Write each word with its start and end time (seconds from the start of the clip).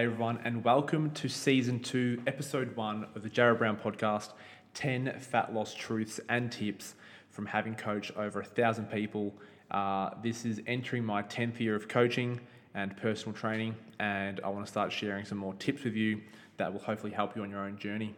Hey 0.00 0.06
everyone, 0.06 0.38
and 0.44 0.64
welcome 0.64 1.10
to 1.10 1.28
season 1.28 1.78
two, 1.78 2.22
episode 2.26 2.74
one 2.74 3.06
of 3.14 3.22
the 3.22 3.28
Jarrod 3.28 3.58
Brown 3.58 3.76
podcast 3.76 4.30
10 4.72 5.20
fat 5.20 5.52
loss 5.52 5.74
truths 5.74 6.18
and 6.30 6.50
tips 6.50 6.94
from 7.28 7.44
having 7.44 7.74
coached 7.74 8.12
over 8.16 8.40
a 8.40 8.44
thousand 8.44 8.86
people. 8.86 9.34
Uh, 9.70 10.08
this 10.22 10.46
is 10.46 10.62
entering 10.66 11.04
my 11.04 11.22
10th 11.24 11.60
year 11.60 11.76
of 11.76 11.86
coaching 11.86 12.40
and 12.72 12.96
personal 12.96 13.36
training, 13.36 13.76
and 13.98 14.40
I 14.42 14.48
want 14.48 14.64
to 14.64 14.70
start 14.72 14.90
sharing 14.90 15.26
some 15.26 15.36
more 15.36 15.52
tips 15.52 15.84
with 15.84 15.94
you 15.94 16.22
that 16.56 16.72
will 16.72 16.80
hopefully 16.80 17.12
help 17.12 17.36
you 17.36 17.42
on 17.42 17.50
your 17.50 17.60
own 17.60 17.76
journey. 17.76 18.14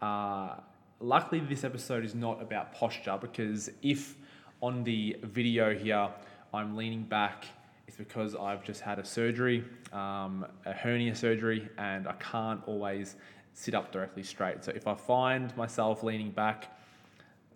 Uh, 0.00 0.58
luckily, 1.00 1.40
this 1.40 1.64
episode 1.64 2.04
is 2.04 2.14
not 2.14 2.40
about 2.40 2.72
posture 2.72 3.18
because 3.20 3.68
if 3.82 4.14
on 4.60 4.84
the 4.84 5.16
video 5.24 5.74
here 5.74 6.08
I'm 6.54 6.76
leaning 6.76 7.02
back 7.02 7.46
it's 7.90 7.96
because 7.96 8.36
I've 8.36 8.62
just 8.62 8.82
had 8.82 9.00
a 9.00 9.04
surgery, 9.04 9.64
um, 9.92 10.46
a 10.64 10.72
hernia 10.72 11.12
surgery, 11.12 11.68
and 11.76 12.06
I 12.06 12.12
can't 12.12 12.60
always 12.68 13.16
sit 13.52 13.74
up 13.74 13.90
directly 13.90 14.22
straight. 14.22 14.64
So 14.64 14.70
if 14.70 14.86
I 14.86 14.94
find 14.94 15.56
myself 15.56 16.04
leaning 16.04 16.30
back, 16.30 16.78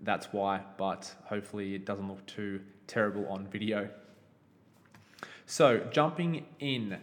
that's 0.00 0.32
why, 0.32 0.62
but 0.76 1.14
hopefully 1.26 1.76
it 1.76 1.86
doesn't 1.86 2.08
look 2.08 2.26
too 2.26 2.60
terrible 2.88 3.28
on 3.28 3.46
video. 3.46 3.88
So, 5.46 5.86
jumping 5.92 6.44
in, 6.58 6.98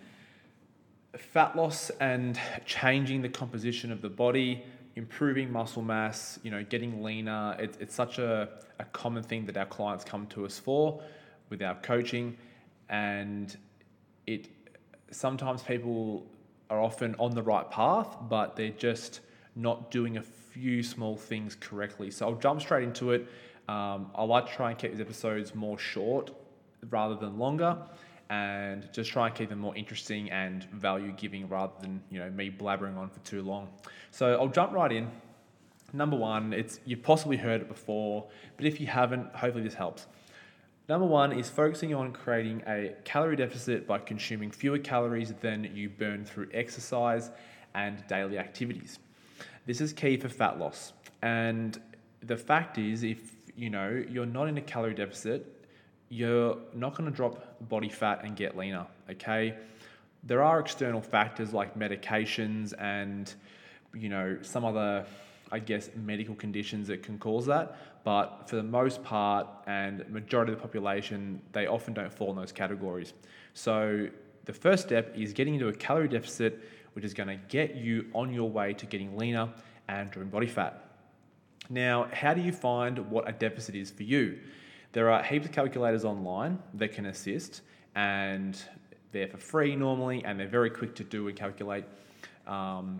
fat 1.17 1.55
loss 1.55 1.89
and 2.01 2.37
changing 2.65 3.21
the 3.21 3.29
composition 3.29 3.93
of 3.93 4.01
the 4.01 4.09
body, 4.09 4.61
improving 4.97 5.49
muscle 5.49 5.83
mass, 5.83 6.37
you 6.43 6.51
know, 6.51 6.65
getting 6.65 7.01
leaner, 7.01 7.55
it, 7.57 7.77
it's 7.79 7.95
such 7.95 8.19
a, 8.19 8.49
a 8.77 8.83
common 8.91 9.23
thing 9.23 9.45
that 9.45 9.55
our 9.55 9.67
clients 9.67 10.03
come 10.03 10.27
to 10.27 10.45
us 10.45 10.59
for 10.59 11.01
with 11.49 11.61
our 11.61 11.75
coaching 11.75 12.35
and 12.91 13.57
it 14.27 14.49
sometimes 15.09 15.63
people 15.63 16.27
are 16.69 16.79
often 16.79 17.15
on 17.17 17.31
the 17.31 17.41
right 17.41 17.69
path, 17.71 18.17
but 18.29 18.55
they're 18.55 18.69
just 18.69 19.21
not 19.55 19.89
doing 19.91 20.17
a 20.17 20.21
few 20.21 20.83
small 20.83 21.17
things 21.17 21.55
correctly. 21.55 22.11
So 22.11 22.27
I'll 22.27 22.35
jump 22.35 22.61
straight 22.61 22.83
into 22.83 23.11
it. 23.11 23.27
Um, 23.67 24.11
I 24.15 24.23
like 24.23 24.47
to 24.47 24.53
try 24.53 24.69
and 24.69 24.79
keep 24.79 24.91
these 24.91 25.01
episodes 25.01 25.55
more 25.55 25.77
short 25.77 26.31
rather 26.89 27.15
than 27.15 27.37
longer, 27.37 27.77
and 28.29 28.87
just 28.93 29.11
try 29.11 29.27
and 29.27 29.35
keep 29.35 29.49
them 29.49 29.59
more 29.59 29.75
interesting 29.75 30.29
and 30.31 30.63
value 30.71 31.11
giving 31.13 31.47
rather 31.47 31.73
than 31.81 32.01
you 32.09 32.19
know 32.19 32.29
me 32.29 32.49
blabbering 32.49 32.97
on 32.97 33.09
for 33.09 33.19
too 33.19 33.41
long. 33.41 33.69
So 34.11 34.33
I'll 34.33 34.47
jump 34.47 34.73
right 34.73 34.91
in. 34.91 35.09
Number 35.93 36.15
one, 36.15 36.53
it's 36.53 36.79
you've 36.85 37.03
possibly 37.03 37.37
heard 37.37 37.61
it 37.61 37.67
before, 37.67 38.27
but 38.57 38.65
if 38.65 38.79
you 38.79 38.87
haven't, 38.87 39.33
hopefully 39.35 39.63
this 39.63 39.73
helps. 39.73 40.07
Number 40.89 41.05
one 41.05 41.31
is 41.31 41.49
focusing 41.49 41.93
on 41.93 42.11
creating 42.11 42.63
a 42.67 42.95
calorie 43.03 43.35
deficit 43.35 43.87
by 43.87 43.99
consuming 43.99 44.51
fewer 44.51 44.79
calories 44.79 45.33
than 45.41 45.69
you 45.75 45.89
burn 45.89 46.25
through 46.25 46.49
exercise 46.53 47.29
and 47.73 48.03
daily 48.07 48.37
activities. 48.37 48.99
This 49.65 49.79
is 49.79 49.93
key 49.93 50.17
for 50.17 50.27
fat 50.27 50.59
loss. 50.59 50.93
And 51.21 51.79
the 52.21 52.35
fact 52.35 52.77
is, 52.77 53.03
if 53.03 53.19
you 53.55 53.69
know 53.69 54.03
you're 54.09 54.25
not 54.25 54.47
in 54.47 54.57
a 54.57 54.61
calorie 54.61 54.93
deficit, 54.93 55.65
you're 56.09 56.57
not 56.73 56.95
going 56.95 57.09
to 57.09 57.15
drop 57.15 57.55
body 57.69 57.89
fat 57.89 58.21
and 58.23 58.35
get 58.35 58.57
leaner. 58.57 58.85
Okay, 59.09 59.55
there 60.23 60.43
are 60.43 60.59
external 60.59 61.01
factors 61.01 61.53
like 61.53 61.77
medications 61.77 62.73
and 62.79 63.33
you 63.93 64.09
know 64.09 64.37
some 64.41 64.65
other 64.65 65.05
I 65.51 65.59
guess, 65.59 65.89
medical 65.95 66.35
conditions 66.35 66.87
that 66.87 67.03
can 67.03 67.17
cause 67.17 67.45
that. 67.47 67.77
But 68.03 68.49
for 68.49 68.55
the 68.55 68.63
most 68.63 69.03
part 69.03 69.47
and 69.67 70.07
majority 70.09 70.53
of 70.53 70.59
the 70.59 70.61
population, 70.61 71.41
they 71.51 71.67
often 71.67 71.93
don't 71.93 72.11
fall 72.11 72.31
in 72.31 72.35
those 72.35 72.51
categories. 72.51 73.13
So 73.53 74.07
the 74.45 74.53
first 74.53 74.83
step 74.83 75.15
is 75.15 75.33
getting 75.33 75.55
into 75.55 75.67
a 75.67 75.73
calorie 75.73 76.07
deficit, 76.07 76.61
which 76.93 77.05
is 77.05 77.13
going 77.13 77.29
to 77.29 77.39
get 77.47 77.75
you 77.75 78.07
on 78.13 78.33
your 78.33 78.49
way 78.49 78.73
to 78.73 78.85
getting 78.85 79.17
leaner 79.17 79.49
and 79.87 80.09
dropping 80.09 80.29
body 80.29 80.47
fat. 80.47 80.85
Now, 81.69 82.07
how 82.11 82.33
do 82.33 82.41
you 82.41 82.51
find 82.51 83.09
what 83.09 83.29
a 83.29 83.31
deficit 83.31 83.75
is 83.75 83.91
for 83.91 84.03
you? 84.03 84.39
There 84.93 85.09
are 85.09 85.23
heaps 85.23 85.45
of 85.45 85.51
calculators 85.51 86.03
online 86.03 86.59
that 86.73 86.91
can 86.91 87.05
assist, 87.05 87.61
and 87.95 88.61
they're 89.11 89.27
for 89.27 89.37
free 89.37 89.75
normally, 89.75 90.23
and 90.25 90.39
they're 90.39 90.47
very 90.47 90.69
quick 90.69 90.95
to 90.95 91.03
do 91.03 91.27
and 91.27 91.37
calculate. 91.37 91.85
Um, 92.47 92.99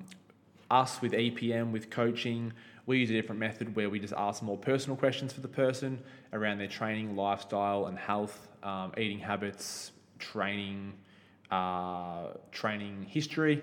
us 0.72 1.02
with 1.02 1.12
EPM, 1.12 1.72
with 1.72 1.90
coaching, 1.90 2.54
we 2.86 2.98
use 2.98 3.10
a 3.10 3.14
different 3.14 3.40
method 3.40 3.76
where 3.76 3.90
we 3.90 4.00
just 4.00 4.14
ask 4.18 4.42
more 4.42 4.58
personal 4.58 4.98
questions 4.98 5.32
for 5.32 5.42
the 5.42 5.48
person 5.48 6.00
around 6.34 6.58
their 6.58 6.68
training, 6.68 7.16
lifestyle, 7.16 7.86
and 7.86 7.98
health, 7.98 8.48
um, 8.64 8.92
eating 8.98 9.20
habits, 9.20 9.92
training, 10.18 10.94
uh, 11.52 12.28
training 12.52 13.06
history, 13.08 13.62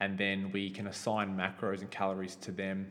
and 0.00 0.16
then 0.16 0.50
we 0.52 0.70
can 0.70 0.86
assign 0.86 1.36
macros 1.36 1.80
and 1.80 1.90
calories 1.90 2.36
to 2.36 2.52
them 2.52 2.90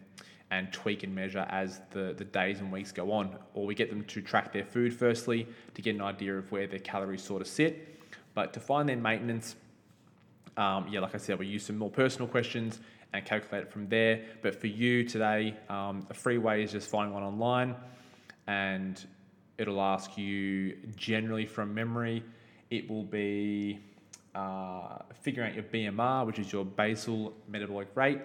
and 0.52 0.72
tweak 0.72 1.04
and 1.04 1.14
measure 1.14 1.46
as 1.50 1.82
the, 1.92 2.14
the 2.18 2.26
days 2.26 2.60
and 2.60 2.72
weeks 2.72 2.92
go 2.92 3.12
on. 3.12 3.36
Or 3.54 3.66
we 3.66 3.76
get 3.76 3.90
them 3.90 4.04
to 4.06 4.22
track 4.22 4.52
their 4.52 4.66
food 4.66 4.94
firstly 4.94 5.48
to 5.76 5.82
get 5.82 5.96
an 5.96 6.02
idea 6.02 6.38
of 6.38 6.52
where 6.52 6.68
their 6.68 6.80
calories 6.80 7.24
sort 7.24 7.42
of 7.42 7.48
sit. 7.48 8.00
But 8.34 8.54
to 8.54 8.60
find 8.60 8.90
their 8.90 8.98
maintenance, 8.98 9.56
um, 10.58 10.88
yeah, 10.90 11.00
like 11.00 11.16
I 11.16 11.20
said, 11.20 11.40
we 11.40 11.48
use 11.48 11.66
some 11.66 11.78
more 11.78 11.90
personal 11.90 12.28
questions 12.28 12.80
and 13.14 13.26
calculate 13.26 13.64
it 13.64 13.72
from 13.72 13.88
there. 13.90 14.26
But 14.42 14.60
for 14.60 14.68
you 14.68 15.04
today, 15.04 15.56
um, 15.70 16.08
a 16.10 16.14
free 16.14 16.38
way 16.38 16.64
is 16.64 16.72
just 16.72 16.90
finding 16.90 17.14
one 17.14 17.24
online 17.24 17.76
and 18.48 19.06
it'll 19.60 19.82
ask 19.82 20.18
you 20.18 20.78
generally 20.96 21.46
from 21.46 21.74
memory, 21.74 22.24
it 22.72 22.90
will 22.90 23.04
be 23.04 23.80
uh, 24.34 25.00
figuring 25.22 25.50
out 25.50 25.56
your 25.56 25.66
BMR, 25.66 26.26
which 26.26 26.40
is 26.40 26.52
your 26.52 26.66
basal 26.66 27.34
metabolic 27.48 27.90
rate, 27.96 28.20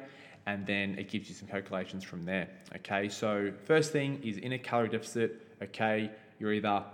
and 0.47 0.65
then 0.67 0.97
it 0.99 1.11
gives 1.11 1.28
you 1.28 1.34
some 1.34 1.49
calculations 1.49 2.05
from 2.05 2.25
there. 2.25 2.49
Okay, 2.77 3.09
so 3.09 3.53
first 3.65 3.93
thing 3.93 4.21
is 4.22 4.39
in 4.39 4.53
a 4.53 4.59
calorie 4.59 4.89
deficit, 4.89 5.47
okay, 5.62 6.11
you're 6.39 6.53
either 6.53 6.84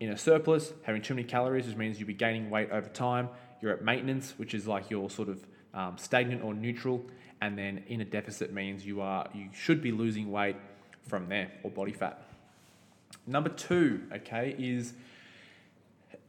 in 0.00 0.10
a 0.10 0.16
surplus, 0.16 0.72
having 0.82 1.02
too 1.02 1.14
many 1.14 1.26
calories, 1.26 1.66
which 1.66 1.76
means 1.76 2.00
you'll 2.00 2.06
be 2.06 2.14
gaining 2.14 2.48
weight 2.48 2.70
over 2.70 2.88
time. 2.88 3.28
You're 3.60 3.72
at 3.72 3.84
maintenance, 3.84 4.34
which 4.38 4.54
is 4.54 4.66
like 4.66 4.88
your 4.88 5.10
sort 5.10 5.28
of 5.28 5.44
um, 5.74 5.96
stagnant 5.98 6.42
or 6.42 6.54
neutral, 6.54 7.04
and 7.40 7.56
then 7.56 7.84
in 7.88 8.00
a 8.00 8.04
deficit 8.04 8.52
means 8.52 8.84
you 8.84 9.00
are 9.00 9.28
you 9.34 9.48
should 9.52 9.82
be 9.82 9.92
losing 9.92 10.30
weight 10.30 10.56
from 11.06 11.28
there 11.28 11.50
or 11.62 11.70
body 11.70 11.92
fat. 11.92 12.22
Number 13.26 13.50
two, 13.50 14.02
okay, 14.12 14.54
is 14.58 14.94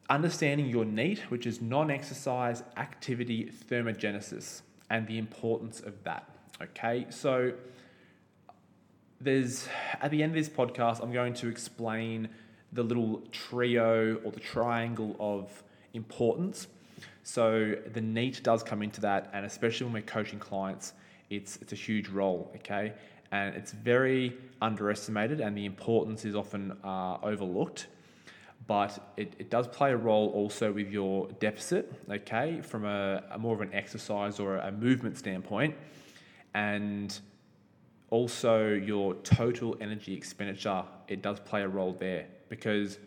understanding 0.10 0.68
your 0.68 0.86
NEAT, 0.86 1.20
which 1.30 1.46
is 1.46 1.62
non-exercise 1.62 2.64
activity 2.78 3.52
thermogenesis, 3.70 4.62
and 4.90 5.08
the 5.08 5.18
importance 5.18 5.80
of 5.80 6.04
that. 6.04 6.30
Okay, 6.62 7.08
so 7.10 7.54
there's 9.20 9.68
at 10.02 10.12
the 10.12 10.22
end 10.22 10.32
of 10.32 10.36
this 10.36 10.50
podcast, 10.50 11.02
I'm 11.02 11.14
going 11.14 11.34
to 11.36 11.48
explain 11.48 12.30
the 12.74 12.84
little 12.84 13.22
trio 13.32 14.16
or 14.24 14.32
the 14.32 14.40
triangle 14.40 15.16
of 15.20 15.64
importance. 15.94 16.68
So 17.24 17.76
the 17.94 18.02
NEAT 18.02 18.42
does 18.44 18.64
come 18.64 18.82
into 18.82 19.02
that, 19.02 19.30
and 19.34 19.46
especially 19.46 19.86
when 19.86 19.94
we're 19.94 20.02
coaching 20.02 20.40
clients, 20.40 20.94
it's 21.30 21.58
it's 21.58 21.72
a 21.72 21.76
huge 21.76 22.10
role, 22.10 22.52
okay, 22.58 22.94
and 23.32 23.56
it's 23.56 23.72
very 23.72 24.38
underestimated, 24.62 25.40
and 25.40 25.56
the 25.56 25.66
importance 25.66 26.26
is 26.26 26.36
often 26.36 26.78
uh, 26.84 27.18
overlooked. 27.24 27.88
But 28.68 29.14
it, 29.18 29.34
it 29.40 29.50
does 29.50 29.68
play 29.68 29.92
a 29.92 29.98
role 29.98 30.30
also 30.30 30.72
with 30.72 30.92
your 30.92 31.28
deficit, 31.40 31.92
okay, 32.10 32.62
from 32.62 32.86
a, 32.86 33.24
a 33.32 33.38
more 33.38 33.56
of 33.56 33.62
an 33.62 33.74
exercise 33.74 34.40
or 34.40 34.58
a 34.58 34.72
movement 34.72 35.18
standpoint, 35.18 35.76
and 36.54 37.20
also 38.12 38.70
your 38.70 39.16
total 39.16 39.76
energy 39.82 40.14
expenditure. 40.14 40.84
It 41.08 41.22
does 41.22 41.40
play 41.40 41.64
a 41.64 41.68
role 41.68 41.94
there 41.94 42.28
because 42.50 43.00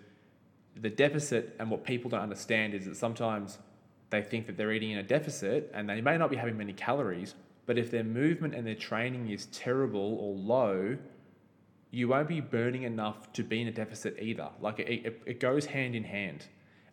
the 0.76 0.90
deficit 0.90 1.55
and 1.58 1.70
what 1.70 1.84
people 1.84 2.10
don't 2.10 2.20
understand 2.20 2.75
is 2.75 2.87
that 2.87 2.96
sometimes 2.96 3.58
they 4.14 4.22
think 4.22 4.46
that 4.46 4.56
they're 4.56 4.72
eating 4.72 4.93
in 4.93 4.99
a 4.99 5.02
deficit 5.02 5.70
and 5.75 5.88
they 5.88 6.00
may 6.00 6.16
not 6.16 6.31
be 6.31 6.37
having 6.37 6.56
many 6.56 6.72
calories, 6.72 7.34
but 7.66 7.76
if 7.76 7.90
their 7.90 8.05
movement 8.05 8.55
and 8.55 8.66
their 8.66 8.75
training 8.75 9.28
is 9.31 9.46
terrible 9.46 10.19
or 10.20 10.34
low, 10.34 10.96
you 11.90 12.08
won't 12.08 12.28
be 12.28 12.40
burning 12.40 12.82
enough 12.82 13.32
to 13.32 13.43
be 13.43 13.61
in 13.61 13.69
a 13.69 13.72
deficit 13.72 14.16
either. 14.20 14.49
Like 14.61 14.78
it, 14.78 15.06
it, 15.06 15.22
it 15.26 15.40
goes 15.40 15.66
hand 15.66 15.94
in 15.94 16.05
hand. 16.05 16.46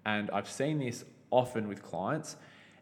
And 0.06 0.29
I've 0.31 0.50
seen 0.50 0.79
this 0.79 1.06
often 1.29 1.68
with 1.68 1.83
clients, 1.83 2.38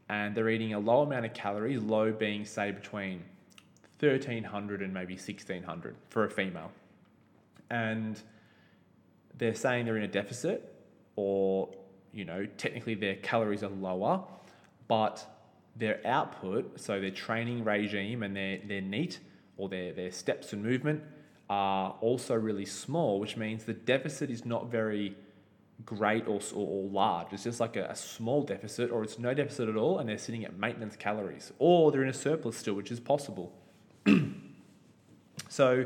and 0.07 0.35
they're 0.35 0.49
eating 0.49 0.73
a 0.73 0.79
low 0.79 1.01
amount 1.01 1.25
of 1.25 1.33
calories, 1.33 1.81
low 1.81 2.11
being, 2.11 2.45
say, 2.45 2.71
between 2.71 3.23
1300 3.99 4.81
and 4.81 4.93
maybe 4.93 5.13
1600 5.13 5.95
for 6.09 6.25
a 6.25 6.29
female. 6.29 6.71
And 7.69 8.21
they're 9.37 9.53
saying 9.53 9.85
they're 9.85 9.97
in 9.97 10.03
a 10.03 10.07
deficit, 10.07 10.73
or, 11.15 11.69
you 12.13 12.25
know, 12.25 12.45
technically 12.57 12.95
their 12.95 13.15
calories 13.15 13.63
are 13.63 13.69
lower, 13.69 14.23
but 14.87 15.25
their 15.75 15.99
output, 16.05 16.79
so 16.79 16.99
their 16.99 17.11
training 17.11 17.63
regime 17.63 18.23
and 18.23 18.35
their, 18.35 18.59
their 18.67 18.81
NEAT 18.81 19.19
or 19.57 19.69
their, 19.69 19.93
their 19.93 20.11
steps 20.11 20.53
and 20.53 20.63
movement 20.63 21.03
are 21.49 21.95
also 22.01 22.35
really 22.35 22.65
small, 22.65 23.19
which 23.19 23.37
means 23.37 23.63
the 23.63 23.73
deficit 23.73 24.29
is 24.29 24.45
not 24.45 24.69
very 24.69 25.15
great 25.85 26.27
or, 26.27 26.39
or, 26.53 26.67
or 26.67 26.89
large. 26.89 27.27
It's 27.31 27.43
just 27.43 27.59
like 27.59 27.75
a, 27.75 27.85
a, 27.85 27.95
small 27.95 28.43
deficit, 28.43 28.91
or 28.91 29.03
it's 29.03 29.17
no 29.17 29.33
deficit 29.33 29.69
at 29.69 29.75
all, 29.75 29.99
and 29.99 30.09
they're 30.09 30.17
sitting 30.17 30.45
at 30.45 30.57
maintenance 30.57 30.95
calories, 30.95 31.51
or 31.57 31.91
they're 31.91 32.03
in 32.03 32.09
a 32.09 32.13
surplus 32.13 32.57
still, 32.57 32.73
which 32.73 32.91
is 32.91 32.99
possible. 32.99 33.53
so, 35.49 35.85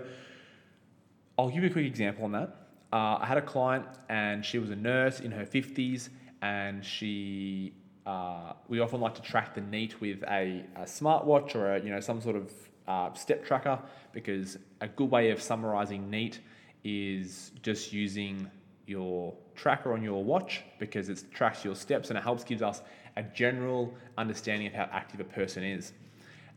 I'll 1.37 1.49
give 1.49 1.63
you 1.63 1.69
a 1.69 1.73
quick 1.73 1.85
example 1.85 2.25
on 2.25 2.31
that. 2.33 2.62
Uh, 2.93 3.17
I 3.19 3.25
had 3.25 3.39
a 3.39 3.41
client, 3.41 3.87
and 4.07 4.45
she 4.45 4.59
was 4.59 4.69
a 4.69 4.75
nurse 4.75 5.19
in 5.19 5.31
her 5.31 5.45
50s, 5.45 6.09
and 6.41 6.85
she. 6.85 7.73
Uh, 8.05 8.53
we 8.67 8.81
often 8.81 8.99
like 8.99 9.15
to 9.15 9.21
track 9.21 9.55
the 9.55 9.61
NEAT 9.61 10.01
with 10.01 10.23
a, 10.23 10.61
a 10.75 10.81
smartwatch 10.81 11.55
or 11.55 11.75
a, 11.75 11.79
you 11.81 11.89
know 11.89 12.01
some 12.01 12.21
sort 12.21 12.35
of 12.35 12.51
uh, 12.85 13.13
step 13.13 13.45
tracker 13.45 13.79
because 14.11 14.57
a 14.81 14.87
good 14.89 15.09
way 15.09 15.31
of 15.31 15.41
summarizing 15.41 16.09
NEAT 16.09 16.41
is 16.83 17.51
just 17.61 17.93
using 17.93 18.51
your 18.87 19.33
tracker 19.55 19.93
on 19.93 20.03
your 20.03 20.21
watch 20.21 20.63
because 20.79 21.07
it 21.07 21.23
tracks 21.33 21.63
your 21.63 21.75
steps 21.75 22.09
and 22.09 22.19
it 22.19 22.21
helps 22.21 22.43
gives 22.43 22.61
us 22.61 22.81
a 23.15 23.23
general 23.23 23.93
understanding 24.17 24.67
of 24.67 24.73
how 24.73 24.89
active 24.91 25.21
a 25.21 25.23
person 25.23 25.63
is. 25.63 25.93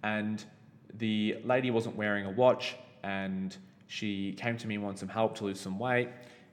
And 0.02 0.44
the 0.98 1.38
lady 1.44 1.70
wasn't 1.70 1.94
wearing 1.94 2.26
a 2.26 2.30
watch 2.30 2.74
and 3.04 3.56
she 3.86 4.32
came 4.32 4.56
to 4.58 4.66
me 4.66 4.74
and 4.74 4.84
wanted 4.84 4.98
some 4.98 5.08
help 5.08 5.36
to 5.38 5.44
lose 5.44 5.60
some 5.60 5.78
weight. 5.78 6.08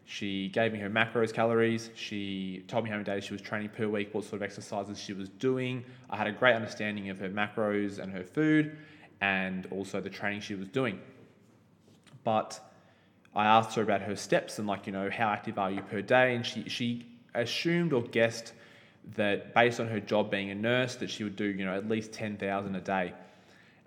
She 0.05 0.49
gave 0.49 0.73
me 0.73 0.79
her 0.79 0.89
macros 0.89 1.33
calories. 1.33 1.89
She 1.95 2.63
told 2.67 2.83
me 2.83 2.89
how 2.89 2.97
many 2.97 3.05
days 3.05 3.23
she 3.23 3.33
was 3.33 3.41
training 3.41 3.69
per 3.69 3.87
week, 3.87 4.13
what 4.13 4.23
sort 4.23 4.35
of 4.35 4.41
exercises 4.43 4.99
she 4.99 5.13
was 5.13 5.29
doing. 5.29 5.83
I 6.09 6.17
had 6.17 6.27
a 6.27 6.31
great 6.31 6.55
understanding 6.55 7.09
of 7.09 7.19
her 7.19 7.29
macros 7.29 7.99
and 7.99 8.11
her 8.11 8.23
food 8.23 8.77
and 9.21 9.67
also 9.71 10.01
the 10.01 10.09
training 10.09 10.41
she 10.41 10.55
was 10.55 10.67
doing. 10.67 10.99
But 12.23 12.59
I 13.35 13.45
asked 13.45 13.75
her 13.75 13.81
about 13.81 14.01
her 14.01 14.15
steps 14.15 14.59
and 14.59 14.67
like, 14.67 14.85
you 14.85 14.93
know, 14.93 15.09
how 15.09 15.29
active 15.29 15.57
are 15.57 15.71
you 15.71 15.81
per 15.81 16.01
day? 16.01 16.35
And 16.35 16.45
she, 16.45 16.67
she 16.67 17.05
assumed 17.33 17.93
or 17.93 18.01
guessed 18.01 18.53
that 19.15 19.53
based 19.53 19.79
on 19.79 19.87
her 19.87 19.99
job 19.99 20.29
being 20.29 20.51
a 20.51 20.55
nurse, 20.55 20.95
that 20.95 21.09
she 21.09 21.23
would 21.23 21.35
do, 21.35 21.45
you 21.45 21.65
know, 21.65 21.75
at 21.75 21.87
least 21.87 22.11
10,000 22.13 22.75
a 22.75 22.81
day. 22.81 23.13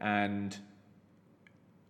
And 0.00 0.56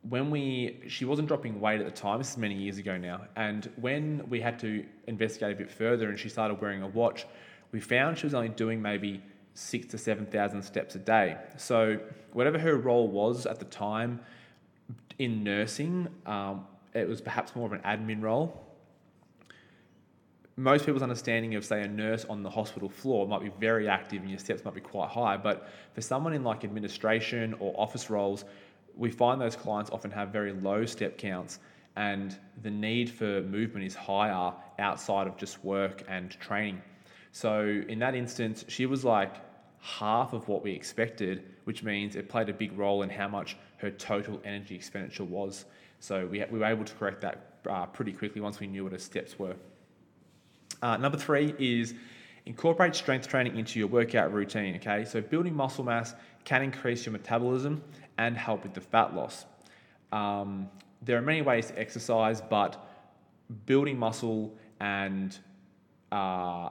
when 0.08 0.30
we, 0.30 0.78
she 0.88 1.04
wasn't 1.04 1.28
dropping 1.28 1.60
weight 1.60 1.80
at 1.80 1.86
the 1.86 1.92
time, 1.92 2.18
this 2.18 2.30
is 2.30 2.36
many 2.36 2.54
years 2.54 2.78
ago 2.78 2.96
now. 2.96 3.22
And 3.34 3.70
when 3.76 4.24
we 4.28 4.40
had 4.40 4.58
to 4.60 4.84
investigate 5.06 5.52
a 5.52 5.56
bit 5.56 5.70
further 5.70 6.08
and 6.08 6.18
she 6.18 6.28
started 6.28 6.60
wearing 6.60 6.82
a 6.82 6.86
watch, 6.86 7.26
we 7.72 7.80
found 7.80 8.18
she 8.18 8.26
was 8.26 8.34
only 8.34 8.48
doing 8.50 8.80
maybe 8.80 9.22
six 9.54 9.86
to 9.88 9.98
7,000 9.98 10.62
steps 10.62 10.94
a 10.94 10.98
day. 10.98 11.36
So 11.56 11.98
whatever 12.32 12.58
her 12.58 12.76
role 12.76 13.08
was 13.08 13.46
at 13.46 13.58
the 13.58 13.64
time 13.64 14.20
in 15.18 15.42
nursing, 15.42 16.08
um, 16.26 16.66
it 16.94 17.08
was 17.08 17.20
perhaps 17.20 17.56
more 17.56 17.66
of 17.66 17.72
an 17.72 17.80
admin 17.80 18.22
role. 18.22 18.62
Most 20.58 20.86
people's 20.86 21.02
understanding 21.02 21.54
of, 21.54 21.64
say, 21.64 21.82
a 21.82 21.88
nurse 21.88 22.24
on 22.26 22.42
the 22.42 22.48
hospital 22.48 22.88
floor 22.88 23.26
might 23.26 23.42
be 23.42 23.50
very 23.60 23.88
active 23.88 24.22
and 24.22 24.30
your 24.30 24.38
steps 24.38 24.64
might 24.64 24.74
be 24.74 24.80
quite 24.80 25.10
high. 25.10 25.36
But 25.36 25.68
for 25.94 26.00
someone 26.00 26.32
in 26.32 26.44
like 26.44 26.64
administration 26.64 27.54
or 27.58 27.74
office 27.78 28.08
roles, 28.08 28.44
we 28.96 29.10
find 29.10 29.40
those 29.40 29.56
clients 29.56 29.90
often 29.90 30.10
have 30.10 30.30
very 30.30 30.52
low 30.52 30.86
step 30.86 31.18
counts 31.18 31.58
and 31.96 32.36
the 32.62 32.70
need 32.70 33.10
for 33.10 33.42
movement 33.42 33.86
is 33.86 33.94
higher 33.94 34.52
outside 34.78 35.26
of 35.26 35.36
just 35.36 35.64
work 35.64 36.02
and 36.08 36.30
training. 36.40 36.80
So 37.32 37.82
in 37.88 37.98
that 38.00 38.14
instance, 38.14 38.64
she 38.68 38.86
was 38.86 39.04
like 39.04 39.34
half 39.80 40.32
of 40.32 40.48
what 40.48 40.62
we 40.62 40.72
expected, 40.72 41.44
which 41.64 41.82
means 41.82 42.16
it 42.16 42.28
played 42.28 42.48
a 42.48 42.52
big 42.52 42.76
role 42.76 43.02
in 43.02 43.10
how 43.10 43.28
much 43.28 43.56
her 43.78 43.90
total 43.90 44.40
energy 44.44 44.74
expenditure 44.74 45.24
was. 45.24 45.64
So 46.00 46.26
we, 46.26 46.44
we 46.50 46.58
were 46.58 46.66
able 46.66 46.84
to 46.84 46.94
correct 46.94 47.20
that 47.22 47.60
uh, 47.68 47.86
pretty 47.86 48.12
quickly 48.12 48.40
once 48.40 48.60
we 48.60 48.66
knew 48.66 48.84
what 48.84 48.92
her 48.92 48.98
steps 48.98 49.38
were. 49.38 49.56
Uh, 50.82 50.96
number 50.98 51.16
three 51.16 51.54
is 51.58 51.94
incorporate 52.46 52.94
strength 52.94 53.28
training 53.28 53.56
into 53.56 53.78
your 53.78 53.88
workout 53.88 54.32
routine. 54.32 54.76
Okay, 54.76 55.04
so 55.04 55.20
building 55.20 55.54
muscle 55.54 55.84
mass 55.84 56.14
can 56.44 56.62
increase 56.62 57.04
your 57.04 57.12
metabolism 57.12 57.82
and 58.18 58.36
help 58.36 58.62
with 58.62 58.72
the 58.72 58.80
fat 58.80 59.14
loss. 59.14 59.44
Um, 60.12 60.68
there 61.02 61.18
are 61.18 61.22
many 61.22 61.42
ways 61.42 61.66
to 61.66 61.78
exercise, 61.78 62.40
but 62.40 62.82
building 63.66 63.98
muscle 63.98 64.56
and 64.80 65.36
uh, 66.12 66.70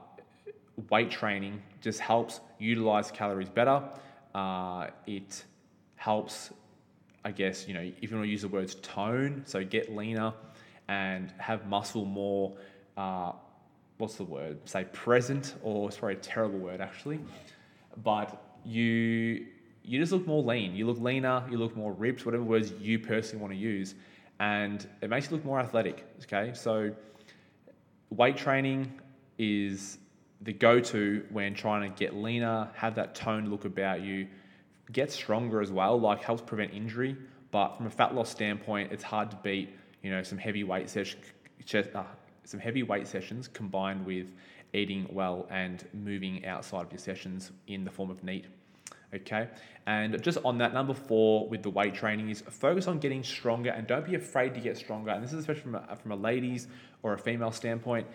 weight 0.90 1.12
training 1.12 1.62
just 1.82 2.00
helps 2.00 2.40
utilize 2.58 3.12
calories 3.12 3.50
better. 3.50 3.84
Uh, 4.34 4.88
it 5.06 5.44
helps 5.96 6.52
I 7.26 7.32
guess, 7.32 7.68
you 7.68 7.74
know, 7.74 7.82
if 7.82 8.12
you 8.12 8.18
want 8.18 8.28
to 8.28 8.32
use 8.32 8.44
the 8.44 8.48
words 8.48 8.76
tone, 8.76 9.42
so 9.48 9.66
get 9.66 9.94
leaner 9.96 10.32
and 10.88 11.34
have 11.40 11.66
muscle 11.68 12.06
more, 12.06 12.54
uh, 12.98 13.32
what's 13.98 14.16
the 14.16 14.24
word? 14.24 14.58
Say 14.68 14.86
present, 14.92 15.56
or 15.64 15.90
probably 15.90 16.16
a 16.16 16.18
terrible 16.20 16.60
word 16.60 16.82
actually, 16.82 17.20
but 18.04 18.42
you 18.66 19.48
you 19.84 20.00
just 20.00 20.12
look 20.12 20.26
more 20.26 20.42
lean. 20.42 20.76
You 20.76 20.88
look 20.88 21.00
leaner, 21.00 21.44
you 21.50 21.58
look 21.58 21.76
more 21.76 21.94
ripped, 21.94 22.26
whatever 22.26 22.44
words 22.44 22.72
you 22.80 22.98
personally 22.98 23.42
want 23.42 23.54
to 23.54 23.60
use, 23.60 23.96
and 24.40 24.86
it 25.02 25.10
makes 25.10 25.30
you 25.30 25.38
look 25.38 25.46
more 25.46 25.60
athletic. 25.60 26.04
Okay, 26.24 26.54
so 26.54 26.92
weight 28.10 28.38
training 28.38 29.00
is 29.38 30.00
the 30.42 30.54
go-to 30.54 31.24
when 31.30 31.54
trying 31.54 31.92
to 31.92 31.98
get 31.98 32.16
leaner, 32.16 32.70
have 32.76 32.96
that 32.96 33.16
toned 33.16 33.50
look 33.50 33.66
about 33.66 34.02
you, 34.02 34.28
get 34.92 35.12
stronger 35.12 35.62
as 35.62 35.72
well, 35.72 36.00
like 36.00 36.22
helps 36.22 36.42
prevent 36.42 36.74
injury. 36.74 37.16
But 37.52 37.78
from 37.78 37.88
a 37.88 37.90
fat 37.90 38.14
loss 38.14 38.30
standpoint, 38.30 38.92
it's 38.92 39.04
hard 39.04 39.32
to 39.32 39.38
beat, 39.38 39.70
you 40.02 40.12
know, 40.12 40.24
some 40.24 40.38
heavy 40.38 40.64
weight 40.64 40.90
sessions, 40.90 41.24
uh, 41.94 42.04
some 42.46 42.60
heavy 42.60 42.84
weight 42.84 43.08
sessions 43.08 43.48
combined 43.48 44.06
with 44.06 44.32
eating 44.74 45.08
well 45.12 45.48
and 45.50 45.86
moving 45.94 46.46
outside 46.46 46.86
of 46.86 46.92
your 46.92 47.00
sessions 47.00 47.52
in 47.68 47.84
the 47.84 47.92
form 47.92 48.10
of 48.10 48.24
NEAT. 48.24 48.46
Okay, 49.14 49.48
and 49.88 50.22
just 50.22 50.40
on 50.44 50.58
that, 50.58 50.74
number 50.74 50.94
four 50.94 51.48
with 51.48 51.64
the 51.64 51.70
weight 51.70 51.94
training 51.94 52.30
is 52.30 52.42
focus 52.42 52.88
on 52.88 53.00
getting 53.00 53.24
stronger 53.24 53.70
and 53.70 53.88
don't 53.88 54.06
be 54.06 54.16
afraid 54.16 54.54
to 54.56 54.60
get 54.60 54.78
stronger. 54.78 55.12
And 55.12 55.24
this 55.24 55.32
is 55.32 55.40
especially 55.40 55.62
from 55.62 55.76
a, 55.76 55.96
from 55.96 56.12
a 56.12 56.16
ladies 56.16 56.68
or 57.02 57.14
a 57.14 57.18
female 57.18 57.52
standpoint. 57.52 58.08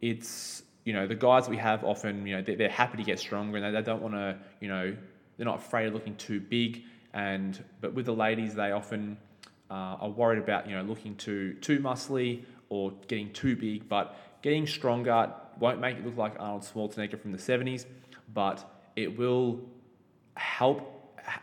It's 0.00 0.62
you 0.84 0.92
know 0.94 1.06
the 1.06 1.14
guys 1.14 1.48
we 1.48 1.58
have 1.58 1.84
often 1.84 2.26
you 2.26 2.36
know 2.36 2.42
they're, 2.42 2.56
they're 2.56 2.68
happy 2.70 2.96
to 2.96 3.04
get 3.04 3.18
stronger 3.18 3.58
and 3.58 3.66
they, 3.66 3.70
they 3.70 3.84
don't 3.84 4.02
want 4.02 4.14
to 4.14 4.36
you 4.60 4.68
know 4.68 4.96
they're 5.36 5.46
not 5.46 5.58
afraid 5.58 5.86
of 5.86 5.94
looking 5.94 6.16
too 6.16 6.40
big. 6.40 6.82
And 7.14 7.62
but 7.80 7.94
with 7.94 8.06
the 8.06 8.14
ladies, 8.14 8.54
they 8.54 8.72
often 8.72 9.16
uh, 9.70 9.96
are 10.00 10.10
worried 10.10 10.38
about 10.38 10.68
you 10.68 10.74
know 10.74 10.82
looking 10.82 11.14
too 11.16 11.54
too 11.54 11.78
muscly 11.78 12.44
or 12.68 12.92
getting 13.08 13.32
too 13.32 13.56
big. 13.56 13.88
But 13.88 14.16
getting 14.42 14.66
stronger 14.66 15.32
won't 15.58 15.80
make 15.80 15.98
it 15.98 16.06
look 16.06 16.16
like 16.16 16.34
Arnold 16.38 16.62
Schwarzenegger 16.62 17.20
from 17.20 17.32
the 17.32 17.38
70s, 17.38 17.86
but 18.32 18.70
it 18.96 19.18
will 19.18 19.60
help 20.36 20.94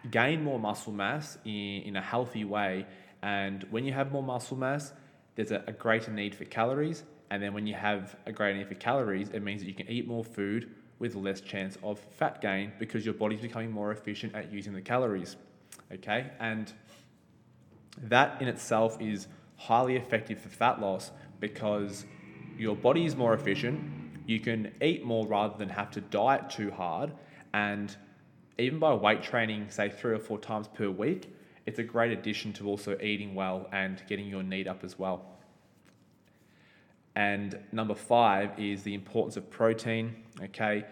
gain 0.09 0.43
more 0.43 0.59
muscle 0.59 0.93
mass 0.93 1.37
in, 1.45 1.83
in 1.83 1.95
a 1.95 2.01
healthy 2.01 2.43
way. 2.43 2.85
And 3.21 3.63
when 3.69 3.85
you 3.85 3.93
have 3.93 4.11
more 4.11 4.23
muscle 4.23 4.57
mass, 4.57 4.93
there's 5.35 5.51
a, 5.51 5.63
a 5.67 5.71
greater 5.71 6.11
need 6.11 6.35
for 6.35 6.45
calories. 6.45 7.03
And 7.29 7.41
then 7.41 7.53
when 7.53 7.67
you 7.67 7.73
have 7.73 8.15
a 8.25 8.31
greater 8.31 8.57
need 8.57 8.67
for 8.67 8.75
calories, 8.75 9.29
it 9.29 9.41
means 9.41 9.61
that 9.61 9.67
you 9.67 9.73
can 9.73 9.89
eat 9.89 10.07
more 10.07 10.23
food 10.23 10.71
with 10.99 11.15
less 11.15 11.41
chance 11.41 11.77
of 11.83 11.99
fat 11.99 12.41
gain 12.41 12.71
because 12.79 13.03
your 13.03 13.13
body's 13.13 13.41
becoming 13.41 13.71
more 13.71 13.91
efficient 13.91 14.33
at 14.35 14.51
using 14.51 14.73
the 14.73 14.81
calories. 14.81 15.35
Okay, 15.91 16.31
and 16.39 16.71
that 18.03 18.41
in 18.41 18.47
itself 18.47 18.97
is 19.01 19.27
highly 19.57 19.95
effective 19.95 20.39
for 20.39 20.49
fat 20.49 20.79
loss 20.79 21.11
because 21.39 22.05
your 22.57 22.75
body 22.75 23.05
is 23.05 23.15
more 23.15 23.33
efficient. 23.33 23.81
You 24.25 24.39
can 24.39 24.73
eat 24.81 25.03
more 25.03 25.25
rather 25.27 25.57
than 25.57 25.69
have 25.69 25.91
to 25.91 26.01
diet 26.01 26.49
too 26.49 26.71
hard. 26.71 27.11
And 27.53 27.95
even 28.57 28.79
by 28.79 28.93
weight 28.93 29.21
training, 29.23 29.69
say 29.69 29.89
three 29.89 30.13
or 30.13 30.19
four 30.19 30.39
times 30.39 30.67
per 30.67 30.89
week, 30.89 31.33
it's 31.65 31.79
a 31.79 31.83
great 31.83 32.11
addition 32.11 32.53
to 32.53 32.67
also 32.67 32.97
eating 33.01 33.35
well 33.35 33.67
and 33.71 34.01
getting 34.07 34.27
your 34.27 34.43
need 34.43 34.67
up 34.67 34.83
as 34.83 34.97
well. 34.97 35.25
And 37.15 37.57
number 37.71 37.95
five 37.95 38.59
is 38.59 38.83
the 38.83 38.93
importance 38.93 39.37
of 39.37 39.49
protein. 39.49 40.15
Okay, 40.41 40.85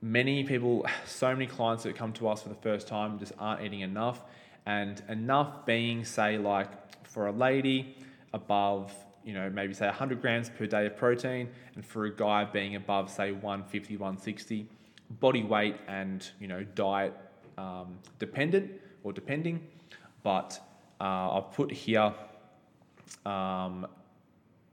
many 0.00 0.44
people, 0.44 0.86
so 1.06 1.32
many 1.32 1.46
clients 1.46 1.84
that 1.84 1.94
come 1.94 2.12
to 2.14 2.28
us 2.28 2.42
for 2.42 2.48
the 2.48 2.54
first 2.56 2.88
time 2.88 3.18
just 3.18 3.32
aren't 3.38 3.62
eating 3.62 3.80
enough. 3.80 4.22
And 4.68 5.02
enough 5.08 5.64
being, 5.64 6.04
say, 6.04 6.36
like 6.36 6.68
for 7.06 7.28
a 7.28 7.32
lady, 7.32 7.96
above, 8.34 8.92
you 9.24 9.32
know, 9.32 9.48
maybe 9.48 9.72
say 9.72 9.86
100 9.86 10.20
grams 10.20 10.50
per 10.50 10.66
day 10.66 10.84
of 10.84 10.94
protein, 10.94 11.48
and 11.74 11.82
for 11.82 12.04
a 12.04 12.14
guy 12.14 12.44
being 12.44 12.76
above, 12.76 13.10
say, 13.10 13.32
150, 13.32 13.96
160. 13.96 14.68
Body 15.20 15.42
weight 15.42 15.76
and, 15.88 16.28
you 16.38 16.48
know, 16.48 16.64
diet 16.74 17.14
um, 17.56 17.98
dependent 18.18 18.70
or 19.04 19.12
depending. 19.14 19.66
But 20.22 20.60
uh, 21.00 21.38
I've 21.38 21.50
put 21.52 21.72
here 21.72 22.12
um, 23.24 23.86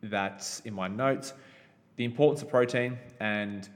that's 0.04 0.60
in 0.66 0.74
my 0.74 0.90
notes. 0.90 1.32
The 1.96 2.04
importance 2.04 2.42
of 2.42 2.50
protein 2.50 2.98
and 3.22 3.70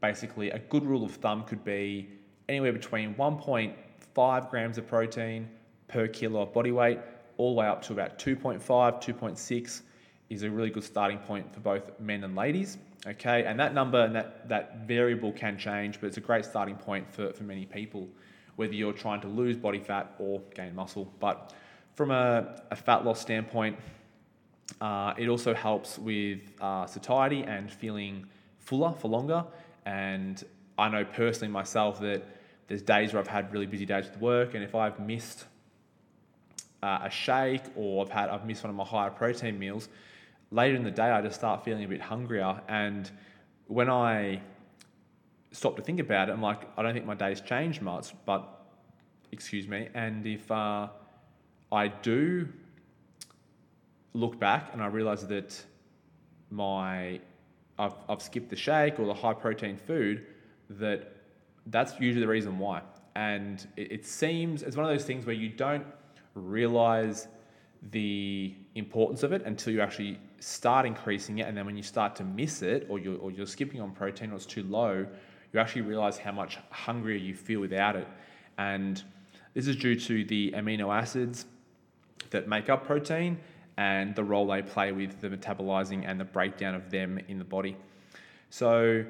basically 0.00 0.52
a 0.52 0.58
good 0.58 0.86
rule 0.86 1.04
of 1.04 1.10
thumb 1.16 1.44
could 1.44 1.62
be 1.64 2.08
anywhere 2.48 2.72
between 2.72 3.14
1.5 3.16 4.50
grams 4.50 4.78
of 4.78 4.86
protein 4.86 5.50
per 5.88 6.08
kilo 6.08 6.42
of 6.42 6.52
body 6.52 6.72
weight, 6.72 6.98
all 7.36 7.54
the 7.54 7.60
way 7.60 7.66
up 7.66 7.82
to 7.82 7.92
about 7.92 8.18
2.5, 8.18 8.60
2.6 8.60 9.82
is 10.30 10.42
a 10.42 10.50
really 10.50 10.70
good 10.70 10.84
starting 10.84 11.18
point 11.18 11.52
for 11.52 11.60
both 11.60 11.98
men 12.00 12.24
and 12.24 12.34
ladies. 12.34 12.78
Okay, 13.06 13.44
and 13.44 13.60
that 13.60 13.72
number 13.72 14.00
and 14.04 14.16
that, 14.16 14.48
that 14.48 14.86
variable 14.86 15.30
can 15.30 15.56
change, 15.56 16.00
but 16.00 16.08
it's 16.08 16.16
a 16.16 16.20
great 16.20 16.44
starting 16.44 16.74
point 16.74 17.08
for, 17.12 17.32
for 17.32 17.44
many 17.44 17.64
people, 17.64 18.08
whether 18.56 18.72
you're 18.72 18.92
trying 18.92 19.20
to 19.20 19.28
lose 19.28 19.56
body 19.56 19.78
fat 19.78 20.14
or 20.18 20.40
gain 20.54 20.74
muscle. 20.74 21.12
But 21.20 21.52
from 21.94 22.10
a, 22.10 22.60
a 22.70 22.76
fat 22.76 23.04
loss 23.04 23.20
standpoint, 23.20 23.78
uh, 24.80 25.14
it 25.16 25.28
also 25.28 25.54
helps 25.54 25.98
with 25.98 26.40
uh, 26.60 26.86
satiety 26.86 27.44
and 27.44 27.70
feeling 27.70 28.26
fuller 28.58 28.92
for 28.98 29.08
longer. 29.08 29.44
And 29.84 30.42
I 30.76 30.88
know 30.88 31.04
personally 31.04 31.52
myself 31.52 32.00
that 32.00 32.24
there's 32.66 32.82
days 32.82 33.12
where 33.12 33.20
I've 33.20 33.28
had 33.28 33.52
really 33.52 33.66
busy 33.66 33.86
days 33.86 34.06
with 34.06 34.20
work, 34.20 34.54
and 34.54 34.64
if 34.64 34.74
I've 34.74 34.98
missed 34.98 35.44
uh, 36.82 37.00
a 37.02 37.10
shake 37.10 37.64
or 37.74 38.04
I've 38.04 38.10
had 38.10 38.28
I've 38.28 38.46
missed 38.46 38.62
one 38.62 38.70
of 38.70 38.76
my 38.76 38.84
higher 38.84 39.10
protein 39.10 39.58
meals, 39.58 39.88
later 40.50 40.76
in 40.76 40.84
the 40.84 40.90
day 40.90 41.10
I 41.10 41.22
just 41.22 41.36
start 41.36 41.64
feeling 41.64 41.84
a 41.84 41.88
bit 41.88 42.00
hungrier. 42.00 42.60
And 42.68 43.10
when 43.66 43.90
I 43.90 44.40
stop 45.52 45.76
to 45.76 45.82
think 45.82 46.00
about 46.00 46.28
it, 46.28 46.32
I'm 46.32 46.42
like, 46.42 46.68
I 46.76 46.82
don't 46.82 46.94
think 46.94 47.06
my 47.06 47.14
day's 47.14 47.40
changed 47.40 47.82
much, 47.82 48.14
but 48.24 48.66
excuse 49.32 49.66
me. 49.66 49.88
And 49.94 50.26
if 50.26 50.50
uh, 50.50 50.88
I 51.72 51.88
do 51.88 52.48
look 54.12 54.38
back 54.38 54.70
and 54.72 54.82
I 54.82 54.86
realize 54.86 55.26
that 55.26 55.62
my 56.50 57.20
I've, 57.78 57.94
I've 58.08 58.22
skipped 58.22 58.48
the 58.48 58.56
shake 58.56 58.98
or 58.98 59.06
the 59.06 59.14
high 59.14 59.34
protein 59.34 59.76
food, 59.76 60.26
that 60.70 61.16
that's 61.66 61.98
usually 62.00 62.20
the 62.20 62.30
reason 62.30 62.58
why. 62.58 62.82
And 63.14 63.66
it, 63.76 63.92
it 63.92 64.06
seems 64.06 64.62
it's 64.62 64.76
one 64.76 64.86
of 64.86 64.90
those 64.90 65.04
things 65.04 65.26
where 65.26 65.34
you 65.34 65.48
don't 65.48 65.86
realize 66.40 67.28
the 67.90 68.54
importance 68.74 69.22
of 69.22 69.32
it 69.32 69.42
until 69.44 69.72
you 69.72 69.80
actually 69.80 70.18
start 70.40 70.86
increasing 70.86 71.38
it. 71.38 71.48
And 71.48 71.56
then 71.56 71.66
when 71.66 71.76
you 71.76 71.82
start 71.82 72.16
to 72.16 72.24
miss 72.24 72.62
it 72.62 72.86
or 72.88 72.98
you're, 72.98 73.18
or 73.18 73.30
you're 73.30 73.46
skipping 73.46 73.80
on 73.80 73.92
protein 73.92 74.32
or 74.32 74.36
it's 74.36 74.46
too 74.46 74.62
low, 74.62 75.06
you 75.52 75.60
actually 75.60 75.82
realize 75.82 76.18
how 76.18 76.32
much 76.32 76.58
hungrier 76.70 77.16
you 77.16 77.34
feel 77.34 77.60
without 77.60 77.96
it. 77.96 78.06
And 78.58 79.02
this 79.54 79.66
is 79.66 79.76
due 79.76 79.98
to 80.00 80.24
the 80.24 80.52
amino 80.52 80.94
acids 80.94 81.46
that 82.30 82.48
make 82.48 82.68
up 82.68 82.86
protein 82.86 83.38
and 83.76 84.14
the 84.14 84.24
role 84.24 84.46
they 84.46 84.62
play 84.62 84.92
with 84.92 85.20
the 85.20 85.28
metabolizing 85.28 86.04
and 86.06 86.18
the 86.18 86.24
breakdown 86.24 86.74
of 86.74 86.90
them 86.90 87.18
in 87.28 87.38
the 87.38 87.44
body. 87.44 87.76
So, 88.50 89.04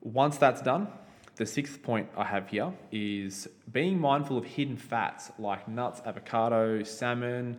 once 0.00 0.38
that's 0.38 0.62
done, 0.62 0.88
the 1.36 1.46
sixth 1.46 1.82
point 1.82 2.08
I 2.16 2.24
have 2.24 2.48
here 2.48 2.72
is 2.90 3.46
being 3.70 4.00
mindful 4.00 4.38
of 4.38 4.44
hidden 4.44 4.76
fats 4.76 5.30
like 5.38 5.68
nuts, 5.68 6.00
avocado, 6.04 6.82
salmon, 6.82 7.58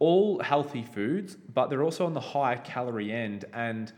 all 0.00 0.40
healthy 0.40 0.82
foods, 0.82 1.36
but 1.36 1.70
they're 1.70 1.84
also 1.84 2.04
on 2.06 2.12
the 2.12 2.20
high 2.20 2.56
calorie 2.56 3.12
end. 3.12 3.44
And 3.52 3.92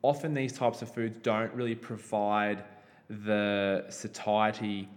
often 0.00 0.32
these 0.32 0.54
types 0.54 0.80
of 0.80 0.92
foods 0.92 1.18
don't 1.22 1.52
really 1.52 1.74
provide 1.74 2.64
the 3.10 3.84
satiety 3.90 4.88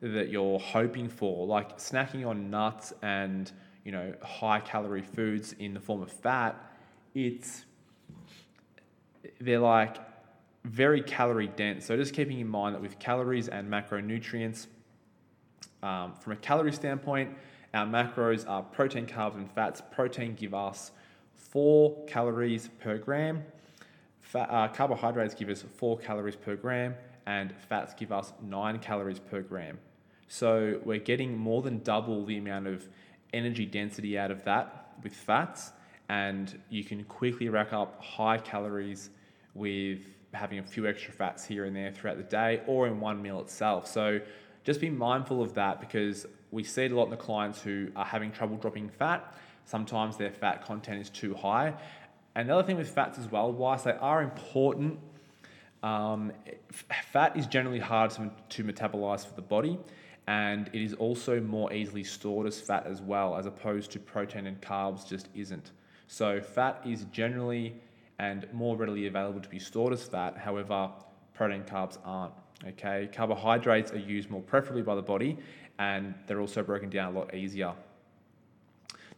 that 0.00 0.28
you're 0.30 0.58
hoping 0.58 1.08
for. 1.08 1.46
Like 1.46 1.78
snacking 1.78 2.26
on 2.26 2.50
nuts 2.50 2.92
and 3.02 3.50
you 3.84 3.92
know 3.92 4.14
high 4.20 4.60
calorie 4.60 5.02
foods 5.02 5.54
in 5.60 5.74
the 5.74 5.80
form 5.80 6.02
of 6.02 6.10
fat, 6.10 6.56
it's 7.14 7.64
they're 9.40 9.60
like 9.60 9.96
very 10.64 11.02
calorie 11.02 11.48
dense. 11.48 11.86
So 11.86 11.96
just 11.96 12.14
keeping 12.14 12.40
in 12.40 12.48
mind 12.48 12.74
that 12.74 12.80
with 12.80 12.98
calories 12.98 13.48
and 13.48 13.70
macronutrients, 13.70 14.66
um, 15.82 16.14
from 16.14 16.32
a 16.32 16.36
calorie 16.36 16.72
standpoint, 16.72 17.36
our 17.74 17.86
macros 17.86 18.48
are 18.48 18.62
protein, 18.62 19.06
carbs, 19.06 19.34
and 19.34 19.50
fats. 19.50 19.82
Protein 19.90 20.34
give 20.34 20.54
us 20.54 20.92
four 21.34 22.04
calories 22.06 22.70
per 22.80 22.96
gram. 22.96 23.42
Fat, 24.20 24.48
uh, 24.50 24.68
carbohydrates 24.68 25.34
give 25.34 25.48
us 25.48 25.62
four 25.76 25.98
calories 25.98 26.36
per 26.36 26.56
gram, 26.56 26.94
and 27.26 27.52
fats 27.68 27.92
give 27.92 28.12
us 28.12 28.32
nine 28.42 28.78
calories 28.78 29.18
per 29.18 29.42
gram. 29.42 29.78
So 30.28 30.80
we're 30.84 30.98
getting 30.98 31.36
more 31.36 31.62
than 31.62 31.82
double 31.82 32.24
the 32.24 32.38
amount 32.38 32.66
of 32.66 32.88
energy 33.32 33.66
density 33.66 34.18
out 34.18 34.30
of 34.30 34.44
that 34.44 34.94
with 35.02 35.14
fats, 35.14 35.72
and 36.08 36.58
you 36.70 36.84
can 36.84 37.04
quickly 37.04 37.48
rack 37.48 37.72
up 37.72 38.02
high 38.02 38.38
calories 38.38 39.10
with 39.54 40.06
having 40.34 40.58
a 40.58 40.62
few 40.62 40.86
extra 40.86 41.12
fats 41.12 41.44
here 41.44 41.64
and 41.64 41.74
there 41.74 41.92
throughout 41.92 42.16
the 42.16 42.24
day 42.24 42.62
or 42.66 42.86
in 42.86 43.00
one 43.00 43.22
meal 43.22 43.40
itself. 43.40 43.86
So 43.86 44.20
just 44.64 44.80
be 44.80 44.90
mindful 44.90 45.42
of 45.42 45.54
that 45.54 45.80
because 45.80 46.26
we 46.50 46.64
see 46.64 46.84
it 46.84 46.92
a 46.92 46.96
lot 46.96 47.04
in 47.04 47.10
the 47.10 47.16
clients 47.16 47.62
who 47.62 47.88
are 47.96 48.04
having 48.04 48.30
trouble 48.30 48.56
dropping 48.56 48.88
fat. 48.88 49.36
Sometimes 49.64 50.16
their 50.16 50.30
fat 50.30 50.64
content 50.64 51.00
is 51.00 51.10
too 51.10 51.34
high. 51.34 51.74
And 52.34 52.48
the 52.48 52.54
other 52.54 52.66
thing 52.66 52.76
with 52.76 52.90
fats 52.90 53.18
as 53.18 53.30
well, 53.30 53.52
whilst 53.52 53.84
they 53.84 53.92
are 53.92 54.22
important, 54.22 54.98
um, 55.82 56.32
fat 57.12 57.36
is 57.36 57.46
generally 57.46 57.78
hard 57.78 58.10
to, 58.12 58.30
to 58.50 58.64
metabolize 58.64 59.26
for 59.26 59.34
the 59.34 59.42
body 59.42 59.78
and 60.26 60.70
it 60.72 60.80
is 60.80 60.94
also 60.94 61.40
more 61.40 61.72
easily 61.72 62.04
stored 62.04 62.46
as 62.46 62.58
fat 62.58 62.86
as 62.86 63.02
well, 63.02 63.36
as 63.36 63.46
opposed 63.46 63.90
to 63.92 63.98
protein 63.98 64.46
and 64.46 64.60
carbs 64.60 65.06
just 65.06 65.28
isn't. 65.34 65.72
So, 66.06 66.40
fat 66.40 66.80
is 66.84 67.04
generally 67.12 67.74
and 68.18 68.46
more 68.52 68.76
readily 68.76 69.06
available 69.06 69.40
to 69.40 69.48
be 69.48 69.58
stored 69.58 69.92
as 69.92 70.04
fat. 70.04 70.36
However, 70.36 70.90
protein 71.34 71.64
carbs 71.64 71.98
aren't. 72.04 72.32
Okay, 72.66 73.08
carbohydrates 73.12 73.92
are 73.92 73.98
used 73.98 74.30
more 74.30 74.40
preferably 74.40 74.82
by 74.82 74.94
the 74.94 75.02
body, 75.02 75.36
and 75.78 76.14
they're 76.26 76.40
also 76.40 76.62
broken 76.62 76.88
down 76.88 77.14
a 77.14 77.18
lot 77.18 77.34
easier. 77.34 77.74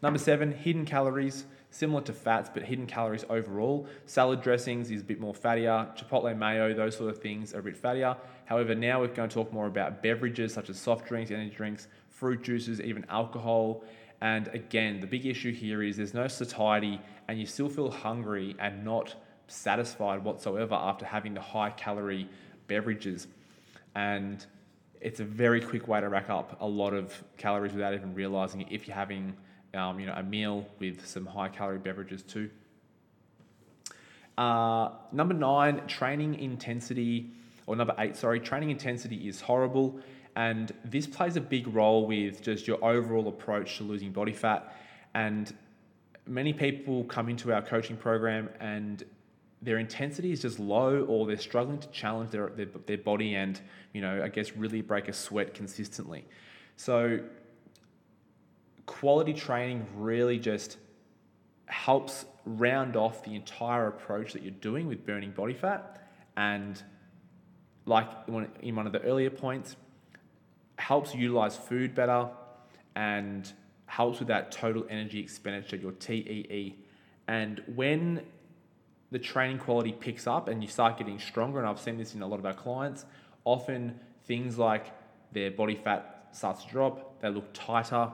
Number 0.02 0.18
seven, 0.18 0.52
hidden 0.52 0.84
calories, 0.84 1.44
similar 1.70 2.02
to 2.02 2.12
fats, 2.12 2.50
but 2.52 2.64
hidden 2.64 2.86
calories 2.86 3.24
overall. 3.30 3.86
Salad 4.06 4.42
dressings 4.42 4.90
is 4.90 5.00
a 5.02 5.04
bit 5.04 5.20
more 5.20 5.34
fattier. 5.34 5.96
Chipotle 5.96 6.36
mayo, 6.36 6.74
those 6.74 6.96
sort 6.96 7.10
of 7.10 7.18
things 7.18 7.54
are 7.54 7.60
a 7.60 7.62
bit 7.62 7.80
fattier. 7.80 8.16
However, 8.46 8.74
now 8.74 9.00
we're 9.00 9.08
going 9.08 9.28
to 9.28 9.34
talk 9.34 9.52
more 9.52 9.66
about 9.66 10.02
beverages 10.02 10.52
such 10.52 10.70
as 10.70 10.78
soft 10.78 11.06
drinks, 11.06 11.30
energy 11.30 11.54
drinks, 11.54 11.88
fruit 12.08 12.42
juices, 12.42 12.80
even 12.80 13.06
alcohol. 13.08 13.84
And 14.20 14.48
again, 14.48 15.00
the 15.00 15.06
big 15.06 15.26
issue 15.26 15.52
here 15.52 15.82
is 15.82 15.96
there's 15.96 16.14
no 16.14 16.26
satiety 16.28 17.00
and 17.28 17.38
you 17.38 17.46
still 17.46 17.68
feel 17.68 17.90
hungry 17.90 18.56
and 18.58 18.84
not 18.84 19.14
satisfied 19.48 20.24
whatsoever 20.24 20.74
after 20.74 21.04
having 21.04 21.34
the 21.34 21.40
high 21.40 21.70
calorie 21.70 22.28
beverages. 22.66 23.28
And 23.94 24.44
it's 25.00 25.20
a 25.20 25.24
very 25.24 25.60
quick 25.60 25.86
way 25.88 26.00
to 26.00 26.08
rack 26.08 26.30
up 26.30 26.56
a 26.60 26.66
lot 26.66 26.94
of 26.94 27.22
calories 27.36 27.72
without 27.72 27.94
even 27.94 28.14
realizing 28.14 28.62
it 28.62 28.68
if 28.70 28.86
you're 28.88 28.96
having 28.96 29.36
um, 29.74 30.00
you 30.00 30.06
know, 30.06 30.14
a 30.14 30.22
meal 30.22 30.66
with 30.78 31.06
some 31.06 31.26
high 31.26 31.48
calorie 31.48 31.78
beverages 31.78 32.22
too. 32.22 32.50
Uh, 34.38 34.90
number 35.12 35.34
nine, 35.34 35.86
training 35.86 36.38
intensity, 36.38 37.30
or 37.66 37.76
number 37.76 37.94
eight, 37.98 38.16
sorry, 38.16 38.40
training 38.40 38.70
intensity 38.70 39.28
is 39.28 39.40
horrible. 39.40 39.98
And 40.36 40.72
this 40.84 41.06
plays 41.06 41.36
a 41.36 41.40
big 41.40 41.66
role 41.66 42.06
with 42.06 42.42
just 42.42 42.68
your 42.68 42.84
overall 42.84 43.26
approach 43.28 43.78
to 43.78 43.84
losing 43.84 44.12
body 44.12 44.34
fat. 44.34 44.76
And 45.14 45.52
many 46.26 46.52
people 46.52 47.04
come 47.04 47.30
into 47.30 47.54
our 47.54 47.62
coaching 47.62 47.96
program 47.96 48.50
and 48.60 49.02
their 49.62 49.78
intensity 49.78 50.32
is 50.32 50.42
just 50.42 50.58
low 50.58 51.04
or 51.04 51.26
they're 51.26 51.38
struggling 51.38 51.78
to 51.78 51.88
challenge 51.88 52.30
their, 52.30 52.50
their, 52.50 52.66
their 52.66 52.98
body 52.98 53.34
and, 53.34 53.58
you 53.94 54.02
know, 54.02 54.22
I 54.22 54.28
guess 54.28 54.54
really 54.54 54.82
break 54.82 55.08
a 55.08 55.14
sweat 55.14 55.54
consistently. 55.54 56.26
So 56.76 57.20
quality 58.84 59.32
training 59.32 59.86
really 59.96 60.38
just 60.38 60.76
helps 61.64 62.26
round 62.44 62.94
off 62.94 63.24
the 63.24 63.34
entire 63.34 63.88
approach 63.88 64.34
that 64.34 64.42
you're 64.42 64.52
doing 64.52 64.86
with 64.86 65.04
burning 65.06 65.30
body 65.30 65.54
fat 65.54 66.06
and 66.36 66.80
like 67.86 68.08
in 68.60 68.76
one 68.76 68.86
of 68.86 68.92
the 68.92 69.00
earlier 69.00 69.30
points 69.30 69.76
helps 70.76 71.14
utilize 71.14 71.56
food 71.56 71.94
better 71.94 72.28
and 72.94 73.52
helps 73.86 74.18
with 74.18 74.28
that 74.28 74.52
total 74.52 74.86
energy 74.90 75.20
expenditure, 75.20 75.76
your 75.76 75.92
TEE. 75.92 76.76
And 77.28 77.62
when 77.74 78.22
the 79.10 79.18
training 79.18 79.58
quality 79.58 79.92
picks 79.92 80.26
up 80.26 80.48
and 80.48 80.62
you 80.62 80.68
start 80.68 80.98
getting 80.98 81.18
stronger, 81.18 81.58
and 81.58 81.68
I've 81.68 81.80
seen 81.80 81.96
this 81.96 82.14
in 82.14 82.22
a 82.22 82.26
lot 82.26 82.38
of 82.38 82.46
our 82.46 82.54
clients, 82.54 83.04
often 83.44 83.98
things 84.24 84.58
like 84.58 84.86
their 85.32 85.50
body 85.50 85.76
fat 85.76 86.28
starts 86.32 86.64
to 86.64 86.70
drop, 86.70 87.20
they 87.20 87.28
look 87.28 87.52
tighter, 87.52 88.10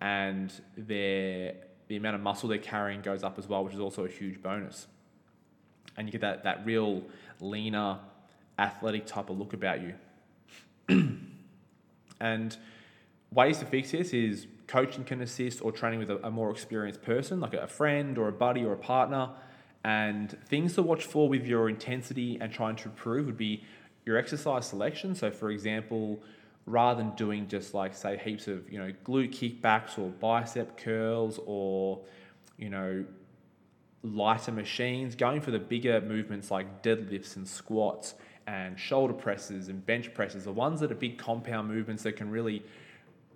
and 0.00 0.52
their 0.76 1.54
the 1.88 1.96
amount 1.96 2.16
of 2.16 2.22
muscle 2.22 2.48
they're 2.48 2.58
carrying 2.58 3.02
goes 3.02 3.22
up 3.22 3.38
as 3.38 3.46
well, 3.46 3.62
which 3.62 3.74
is 3.74 3.80
also 3.80 4.04
a 4.04 4.08
huge 4.08 4.42
bonus. 4.42 4.86
And 5.96 6.08
you 6.08 6.12
get 6.12 6.22
that, 6.22 6.44
that 6.44 6.64
real 6.64 7.02
leaner, 7.40 7.98
athletic 8.58 9.06
type 9.06 9.28
of 9.30 9.38
look 9.38 9.52
about 9.52 9.80
you. 9.82 9.94
And 12.20 12.56
ways 13.32 13.58
to 13.58 13.66
fix 13.66 13.92
this 13.92 14.12
is 14.12 14.46
coaching 14.66 15.04
can 15.04 15.20
assist 15.20 15.62
or 15.62 15.72
training 15.72 15.98
with 15.98 16.10
a, 16.10 16.26
a 16.26 16.30
more 16.30 16.50
experienced 16.50 17.02
person, 17.02 17.40
like 17.40 17.54
a 17.54 17.66
friend 17.66 18.16
or 18.18 18.28
a 18.28 18.32
buddy 18.32 18.64
or 18.64 18.72
a 18.72 18.78
partner. 18.78 19.30
And 19.84 20.36
things 20.46 20.74
to 20.74 20.82
watch 20.82 21.04
for 21.04 21.28
with 21.28 21.46
your 21.46 21.68
intensity 21.68 22.38
and 22.40 22.52
trying 22.52 22.76
to 22.76 22.88
improve 22.88 23.26
would 23.26 23.36
be 23.36 23.64
your 24.06 24.16
exercise 24.16 24.66
selection. 24.66 25.14
So, 25.14 25.30
for 25.30 25.50
example, 25.50 26.22
rather 26.66 27.02
than 27.02 27.14
doing 27.14 27.46
just 27.48 27.74
like 27.74 27.94
say 27.94 28.16
heaps 28.16 28.48
of 28.48 28.70
you 28.70 28.78
know 28.78 28.92
glute 29.04 29.30
kickbacks 29.30 29.98
or 29.98 30.08
bicep 30.08 30.78
curls 30.78 31.38
or 31.44 32.00
you 32.56 32.70
know 32.70 33.04
lighter 34.02 34.52
machines, 34.52 35.14
going 35.14 35.40
for 35.40 35.50
the 35.50 35.58
bigger 35.58 36.00
movements 36.00 36.50
like 36.50 36.82
deadlifts 36.82 37.36
and 37.36 37.48
squats 37.48 38.14
and 38.46 38.78
shoulder 38.78 39.14
presses 39.14 39.68
and 39.68 39.84
bench 39.86 40.12
presses, 40.14 40.44
the 40.44 40.52
ones 40.52 40.80
that 40.80 40.92
are 40.92 40.96
big 40.96 41.18
compound 41.18 41.68
movements 41.68 42.02
that 42.02 42.16
can 42.16 42.30
really 42.30 42.62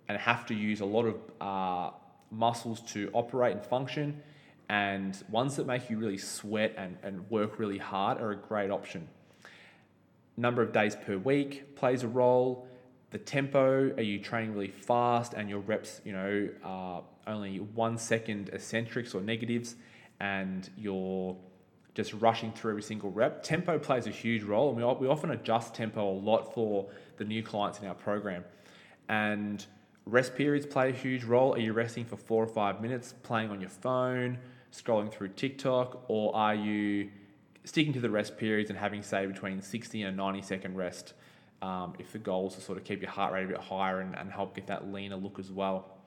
and 0.08 0.18
have 0.18 0.46
to 0.46 0.54
use 0.54 0.80
a 0.80 0.84
lot 0.84 1.04
of 1.04 1.16
uh, 1.40 1.90
muscles 2.30 2.80
to 2.80 3.10
operate 3.12 3.52
and 3.52 3.64
function, 3.64 4.22
and 4.68 5.22
ones 5.30 5.56
that 5.56 5.66
make 5.66 5.88
you 5.90 5.98
really 5.98 6.18
sweat 6.18 6.74
and, 6.76 6.96
and 7.02 7.28
work 7.30 7.58
really 7.58 7.78
hard 7.78 8.20
are 8.20 8.30
a 8.32 8.36
great 8.36 8.70
option. 8.70 9.08
Number 10.36 10.62
of 10.62 10.72
days 10.72 10.96
per 10.96 11.16
week 11.16 11.74
plays 11.74 12.02
a 12.02 12.08
role. 12.08 12.66
The 13.10 13.18
tempo, 13.18 13.92
are 13.96 14.02
you 14.02 14.18
training 14.18 14.52
really 14.52 14.68
fast 14.68 15.32
and 15.34 15.48
your 15.48 15.60
reps, 15.60 16.00
you 16.04 16.12
know, 16.12 16.48
are 16.62 17.02
only 17.26 17.58
one 17.58 17.98
second 17.98 18.50
eccentrics 18.52 19.14
or 19.14 19.20
negatives, 19.20 19.76
and 20.20 20.68
you're 20.76 21.36
just 21.98 22.12
rushing 22.12 22.52
through 22.52 22.70
every 22.70 22.82
single 22.82 23.10
rep. 23.10 23.42
Tempo 23.42 23.76
plays 23.76 24.06
a 24.06 24.10
huge 24.10 24.44
role, 24.44 24.68
and 24.68 24.76
we, 24.78 24.84
we 24.84 25.08
often 25.08 25.32
adjust 25.32 25.74
tempo 25.74 26.08
a 26.08 26.14
lot 26.14 26.54
for 26.54 26.86
the 27.16 27.24
new 27.24 27.42
clients 27.42 27.80
in 27.80 27.88
our 27.88 27.94
program. 27.94 28.44
And 29.08 29.66
rest 30.06 30.36
periods 30.36 30.64
play 30.64 30.90
a 30.90 30.92
huge 30.92 31.24
role. 31.24 31.54
Are 31.54 31.58
you 31.58 31.72
resting 31.72 32.04
for 32.04 32.16
four 32.16 32.44
or 32.44 32.46
five 32.46 32.80
minutes, 32.80 33.14
playing 33.24 33.50
on 33.50 33.60
your 33.60 33.68
phone, 33.68 34.38
scrolling 34.72 35.10
through 35.10 35.30
TikTok, 35.30 36.04
or 36.06 36.36
are 36.36 36.54
you 36.54 37.10
sticking 37.64 37.92
to 37.94 38.00
the 38.00 38.10
rest 38.10 38.38
periods 38.38 38.70
and 38.70 38.78
having, 38.78 39.02
say, 39.02 39.26
between 39.26 39.60
60 39.60 40.02
and 40.02 40.16
90 40.16 40.42
second 40.42 40.76
rest? 40.76 41.14
Um, 41.62 41.94
if 41.98 42.12
the 42.12 42.20
goal 42.20 42.46
is 42.46 42.54
to 42.54 42.60
sort 42.60 42.78
of 42.78 42.84
keep 42.84 43.02
your 43.02 43.10
heart 43.10 43.32
rate 43.32 43.46
a 43.46 43.48
bit 43.48 43.58
higher 43.58 43.98
and, 43.98 44.16
and 44.16 44.30
help 44.30 44.54
get 44.54 44.68
that 44.68 44.92
leaner 44.92 45.16
look 45.16 45.40
as 45.40 45.50
well. 45.50 45.98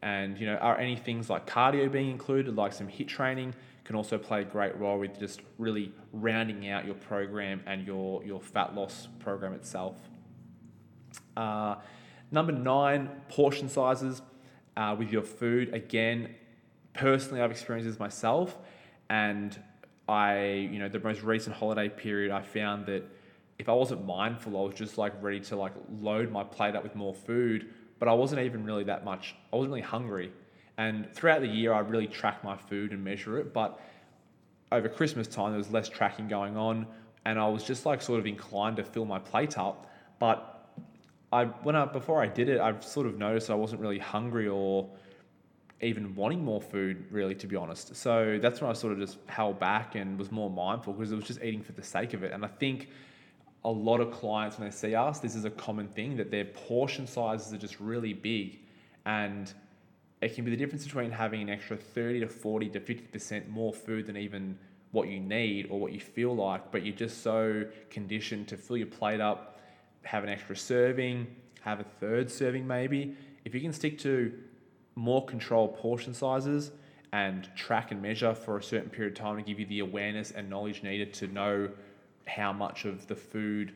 And 0.00 0.38
you 0.38 0.46
know, 0.46 0.54
are 0.54 0.78
any 0.78 0.96
things 0.96 1.28
like 1.28 1.46
cardio 1.46 1.92
being 1.92 2.10
included, 2.10 2.56
like 2.56 2.72
some 2.72 2.88
HIIT 2.88 3.08
training, 3.08 3.54
can 3.88 3.96
also 3.96 4.18
play 4.18 4.42
a 4.42 4.44
great 4.44 4.76
role 4.76 4.98
with 4.98 5.18
just 5.18 5.40
really 5.56 5.90
rounding 6.12 6.68
out 6.68 6.84
your 6.84 6.94
program 6.94 7.62
and 7.66 7.86
your 7.86 8.22
your 8.22 8.40
fat 8.40 8.74
loss 8.74 9.08
program 9.18 9.54
itself. 9.54 9.96
Uh, 11.36 11.76
number 12.30 12.52
nine, 12.52 13.08
portion 13.28 13.68
sizes 13.68 14.20
uh, 14.76 14.94
with 14.96 15.10
your 15.10 15.22
food. 15.22 15.72
Again, 15.72 16.34
personally, 16.92 17.40
I've 17.40 17.50
experienced 17.50 17.88
this 17.88 17.98
myself, 17.98 18.58
and 19.08 19.58
I, 20.06 20.68
you 20.70 20.78
know, 20.78 20.90
the 20.90 21.00
most 21.00 21.22
recent 21.22 21.56
holiday 21.56 21.88
period, 21.88 22.30
I 22.30 22.42
found 22.42 22.84
that 22.86 23.04
if 23.58 23.70
I 23.70 23.72
wasn't 23.72 24.04
mindful, 24.04 24.56
I 24.56 24.66
was 24.66 24.74
just 24.74 24.98
like 24.98 25.14
ready 25.22 25.40
to 25.40 25.56
like 25.56 25.72
load 25.98 26.30
my 26.30 26.44
plate 26.44 26.76
up 26.76 26.82
with 26.82 26.94
more 26.94 27.14
food 27.14 27.70
but 27.98 28.08
I 28.08 28.12
wasn't 28.12 28.42
even 28.42 28.64
really 28.64 28.84
that 28.84 29.04
much, 29.04 29.34
I 29.52 29.56
wasn't 29.56 29.72
really 29.72 29.82
hungry. 29.82 30.32
And 30.78 31.12
throughout 31.12 31.40
the 31.40 31.48
year, 31.48 31.72
I 31.74 31.80
really 31.80 32.06
track 32.06 32.42
my 32.44 32.56
food 32.56 32.92
and 32.92 33.02
measure 33.04 33.38
it. 33.38 33.52
But 33.52 33.80
over 34.70 34.88
Christmas 34.88 35.26
time, 35.26 35.50
there 35.50 35.58
was 35.58 35.70
less 35.70 35.88
tracking 35.88 36.28
going 36.28 36.56
on. 36.56 36.86
And 37.24 37.38
I 37.38 37.48
was 37.48 37.64
just 37.64 37.84
like 37.84 38.00
sort 38.00 38.20
of 38.20 38.26
inclined 38.26 38.76
to 38.76 38.84
fill 38.84 39.04
my 39.04 39.18
plate 39.18 39.58
up. 39.58 39.90
But 40.20 40.70
I, 41.32 41.44
when 41.44 41.74
I, 41.76 41.84
before 41.84 42.22
I 42.22 42.28
did 42.28 42.48
it, 42.48 42.60
I've 42.60 42.82
sort 42.84 43.06
of 43.06 43.18
noticed 43.18 43.50
I 43.50 43.54
wasn't 43.54 43.80
really 43.80 43.98
hungry 43.98 44.48
or 44.48 44.88
even 45.80 46.14
wanting 46.14 46.44
more 46.44 46.60
food, 46.60 47.04
really, 47.10 47.34
to 47.34 47.46
be 47.46 47.56
honest. 47.56 47.94
So 47.96 48.38
that's 48.40 48.60
when 48.60 48.70
I 48.70 48.72
sort 48.72 48.92
of 48.92 49.00
just 49.00 49.18
held 49.26 49.58
back 49.58 49.96
and 49.96 50.18
was 50.18 50.30
more 50.30 50.48
mindful 50.48 50.92
because 50.92 51.12
it 51.12 51.16
was 51.16 51.24
just 51.24 51.42
eating 51.42 51.62
for 51.62 51.72
the 51.72 51.82
sake 51.82 52.14
of 52.14 52.22
it. 52.22 52.32
And 52.32 52.44
I 52.44 52.48
think 52.48 52.88
a 53.64 53.70
lot 53.70 54.00
of 54.00 54.12
clients 54.12 54.58
when 54.58 54.68
they 54.68 54.74
see 54.74 54.94
us, 54.94 55.18
this 55.18 55.34
is 55.34 55.44
a 55.44 55.50
common 55.50 55.88
thing 55.88 56.16
that 56.16 56.30
their 56.30 56.44
portion 56.44 57.06
sizes 57.06 57.52
are 57.52 57.58
just 57.58 57.80
really 57.80 58.12
big. 58.12 58.60
And 59.06 59.52
it 60.20 60.34
can 60.34 60.44
be 60.44 60.50
the 60.50 60.56
difference 60.56 60.84
between 60.84 61.10
having 61.10 61.42
an 61.42 61.48
extra 61.48 61.76
30 61.76 62.20
to 62.20 62.28
40 62.28 62.68
to 62.70 62.80
50% 62.80 63.48
more 63.48 63.72
food 63.72 64.06
than 64.06 64.16
even 64.16 64.58
what 64.90 65.08
you 65.08 65.20
need 65.20 65.68
or 65.70 65.78
what 65.78 65.92
you 65.92 66.00
feel 66.00 66.34
like, 66.34 66.72
but 66.72 66.84
you're 66.84 66.96
just 66.96 67.22
so 67.22 67.64
conditioned 67.90 68.48
to 68.48 68.56
fill 68.56 68.76
your 68.76 68.86
plate 68.86 69.20
up, 69.20 69.60
have 70.02 70.24
an 70.24 70.30
extra 70.30 70.56
serving, 70.56 71.26
have 71.60 71.80
a 71.80 71.84
third 71.84 72.30
serving 72.30 72.66
maybe. 72.66 73.14
If 73.44 73.54
you 73.54 73.60
can 73.60 73.72
stick 73.72 73.98
to 74.00 74.32
more 74.94 75.24
controlled 75.24 75.76
portion 75.76 76.12
sizes 76.14 76.72
and 77.12 77.48
track 77.54 77.92
and 77.92 78.02
measure 78.02 78.34
for 78.34 78.58
a 78.58 78.62
certain 78.62 78.90
period 78.90 79.12
of 79.12 79.18
time 79.18 79.36
to 79.36 79.42
give 79.42 79.60
you 79.60 79.66
the 79.66 79.80
awareness 79.80 80.30
and 80.32 80.50
knowledge 80.50 80.82
needed 80.82 81.14
to 81.14 81.28
know 81.28 81.70
how 82.26 82.52
much 82.52 82.84
of 82.84 83.06
the 83.06 83.14
food 83.14 83.72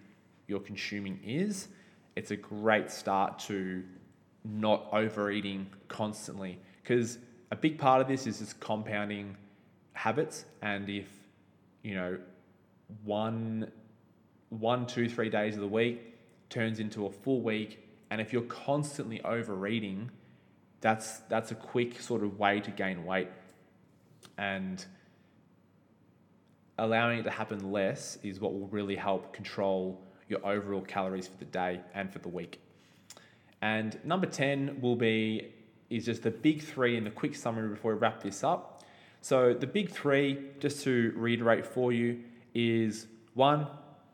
you're 0.47 0.61
consuming 0.61 1.19
is, 1.25 1.69
it's 2.17 2.31
a 2.31 2.37
great 2.37 2.91
start 2.91 3.39
to 3.39 3.83
not 4.45 4.87
overeating 4.93 5.67
constantly. 5.89 6.59
Because 6.83 7.19
a 7.51 7.57
big 7.57 7.79
part 7.79 8.01
of 8.01 8.09
this 8.09 8.27
is 8.27 8.39
just 8.39 8.59
compounding 8.61 9.37
habits. 9.93 10.45
And 10.63 10.89
if, 10.89 11.07
you 11.83 11.95
know, 11.95 12.19
one, 13.05 13.71
one, 14.49 14.87
two, 14.87 15.09
three 15.09 15.31
days 15.31 15.55
of 15.55 15.61
the 15.61 15.69
week 15.69 16.19
turns 16.51 16.81
into 16.81 17.07
a 17.07 17.11
full 17.11 17.41
week, 17.41 17.79
and 18.11 18.21
if 18.21 18.33
you're 18.33 18.43
constantly 18.43 19.23
overeating, 19.23 20.11
that's 20.81 21.21
that's 21.29 21.51
a 21.51 21.55
quick 21.55 22.01
sort 22.01 22.23
of 22.23 22.39
way 22.39 22.61
to 22.61 22.71
gain 22.71 23.05
weight. 23.05 23.29
And 24.37 24.85
allowing 26.79 27.21
it 27.21 27.23
to 27.23 27.31
happen 27.31 27.71
less 27.71 28.19
is 28.23 28.41
what 28.41 28.53
will 28.53 28.67
really 28.69 28.97
help 28.97 29.33
control 29.33 30.01
your 30.29 30.45
overall 30.47 30.83
calories 30.83 31.29
for 31.29 31.37
the 31.37 31.45
day 31.45 31.81
and 31.95 32.13
for 32.13 32.19
the 32.19 32.29
week. 32.29 32.61
And 33.63 33.99
number 34.05 34.27
10 34.27 34.81
will 34.81 34.97
be 34.97 35.53
is 35.89 36.07
just 36.07 36.23
the 36.23 36.31
big 36.31 36.63
three 36.63 36.97
in 36.97 37.05
the 37.05 37.11
quick 37.11 37.35
summary 37.37 37.69
before 37.69 37.93
we 37.93 37.99
wrap 37.99 38.23
this 38.23 38.43
up. 38.43 38.83
So 39.21 39.55
the 39.55 39.67
big 39.67 39.91
three, 39.91 40.39
just 40.59 40.83
to 40.85 41.13
reiterate 41.17 41.65
for 41.65 41.93
you, 41.93 42.21
is 42.55 43.07
one, 43.35 43.69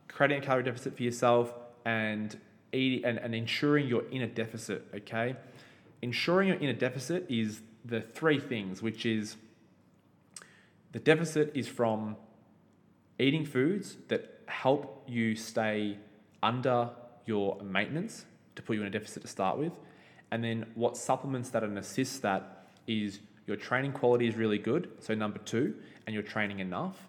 creating 0.07 0.39
a 0.39 0.41
calorie 0.41 0.63
deficit 0.63 0.95
for 0.95 1.03
yourself 1.03 1.53
and 1.85 2.37
eating 2.73 3.05
and, 3.05 3.17
and 3.17 3.33
ensuring 3.33 3.87
you're 3.87 4.07
in 4.09 4.21
a 4.21 4.27
deficit, 4.27 4.85
okay? 4.93 5.35
Ensuring 6.01 6.49
you're 6.49 6.57
in 6.57 6.69
a 6.69 6.73
deficit 6.73 7.25
is 7.29 7.61
the 7.85 8.01
three 8.01 8.39
things, 8.39 8.83
which 8.83 9.05
is 9.05 9.37
the 10.91 10.99
deficit 10.99 11.51
is 11.55 11.67
from 11.67 12.17
eating 13.17 13.45
foods 13.45 13.97
that 14.09 14.41
help 14.47 15.03
you 15.07 15.35
stay 15.35 15.97
under 16.43 16.89
your 17.25 17.59
maintenance 17.63 18.25
to 18.59 18.63
put 18.63 18.75
you 18.75 18.81
in 18.81 18.87
a 18.87 18.91
deficit 18.91 19.23
to 19.23 19.27
start 19.27 19.57
with. 19.57 19.73
And 20.31 20.43
then 20.43 20.65
what 20.75 20.95
supplements 20.97 21.49
that 21.49 21.63
and 21.63 21.77
assist 21.77 22.21
that 22.21 22.67
is 22.87 23.19
your 23.47 23.57
training 23.57 23.93
quality 23.93 24.27
is 24.27 24.35
really 24.35 24.59
good. 24.59 24.91
So 24.99 25.15
number 25.15 25.39
two, 25.39 25.73
and 26.05 26.13
you're 26.13 26.21
training 26.21 26.59
enough. 26.59 27.07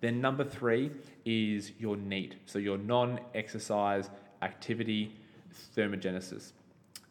Then 0.00 0.20
number 0.20 0.44
three 0.44 0.92
is 1.24 1.72
your 1.78 1.96
NEAT. 1.96 2.36
So 2.46 2.58
your 2.58 2.78
non-exercise 2.78 4.08
activity 4.42 5.16
thermogenesis. 5.76 6.52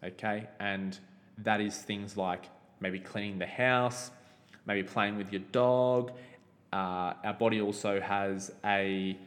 Okay. 0.04 0.47
And 0.60 0.97
that 1.39 1.60
is 1.60 1.78
things 1.78 2.15
like 2.15 2.45
maybe 2.80 2.99
cleaning 2.99 3.39
the 3.39 3.45
house, 3.45 4.12
maybe 4.65 4.84
playing 4.84 5.17
with 5.17 5.34
your 5.34 5.41
dog, 5.52 6.12
uh, 6.71 7.13
our 7.23 7.34
body 7.34 7.60
also 7.60 7.99
has 7.99 8.52
a, 8.63 9.17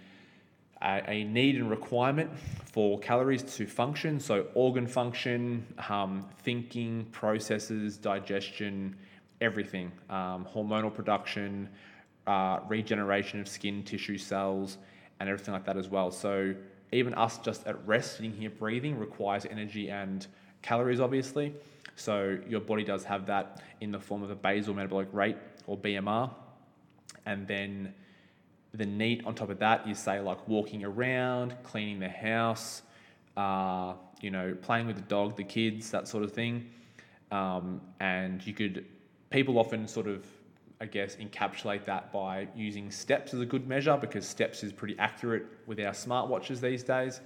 a, 0.82 1.24
need 1.24 1.56
and 1.56 1.70
requirement 1.70 2.30
for 2.72 2.98
calories 2.98 3.42
to 3.56 3.66
function. 3.66 4.18
So, 4.18 4.46
organ 4.54 4.86
function, 4.86 5.66
um, 5.88 6.26
thinking, 6.42 7.06
processes, 7.12 7.96
digestion, 7.96 8.96
everything, 9.40 9.92
um, 10.10 10.46
hormonal 10.52 10.92
production, 10.92 11.68
uh, 12.26 12.60
regeneration 12.68 13.40
of 13.40 13.48
skin 13.48 13.82
tissue 13.82 14.18
cells, 14.18 14.78
and 15.20 15.28
everything 15.28 15.54
like 15.54 15.64
that 15.64 15.76
as 15.76 15.88
well. 15.88 16.10
So, 16.10 16.54
even 16.92 17.14
us 17.14 17.38
just 17.38 17.66
at 17.66 17.86
rest, 17.86 18.16
sitting 18.16 18.32
here 18.32 18.50
breathing, 18.50 18.98
requires 18.98 19.46
energy 19.46 19.90
and 19.90 20.26
calories, 20.62 21.00
obviously. 21.00 21.54
So, 21.96 22.38
your 22.48 22.60
body 22.60 22.84
does 22.84 23.04
have 23.04 23.26
that 23.26 23.62
in 23.80 23.92
the 23.92 24.00
form 24.00 24.22
of 24.22 24.30
a 24.30 24.36
basal 24.36 24.74
metabolic 24.74 25.08
rate 25.12 25.36
or 25.66 25.76
BMR 25.76 26.30
and 27.26 27.46
then 27.46 27.94
the 28.74 28.86
NEAT 28.86 29.22
on 29.26 29.34
top 29.34 29.50
of 29.50 29.58
that 29.58 29.86
is 29.86 29.98
say 29.98 30.20
like 30.20 30.48
walking 30.48 30.84
around, 30.84 31.54
cleaning 31.62 31.98
the 31.98 32.08
house, 32.08 32.82
uh, 33.36 33.94
you 34.20 34.30
know, 34.30 34.56
playing 34.62 34.86
with 34.86 34.96
the 34.96 35.02
dog, 35.02 35.36
the 35.36 35.44
kids, 35.44 35.90
that 35.90 36.08
sort 36.08 36.24
of 36.24 36.32
thing. 36.32 36.70
Um, 37.30 37.80
and 38.00 38.46
you 38.46 38.54
could, 38.54 38.86
people 39.30 39.58
often 39.58 39.86
sort 39.86 40.06
of, 40.06 40.26
I 40.80 40.86
guess, 40.86 41.16
encapsulate 41.16 41.84
that 41.84 42.12
by 42.12 42.48
using 42.56 42.90
steps 42.90 43.34
as 43.34 43.40
a 43.40 43.46
good 43.46 43.68
measure 43.68 43.96
because 43.96 44.26
steps 44.26 44.62
is 44.62 44.72
pretty 44.72 44.98
accurate 44.98 45.46
with 45.66 45.78
our 45.78 45.92
smartwatches 45.92 46.60
these 46.60 46.82
days. 46.82 47.20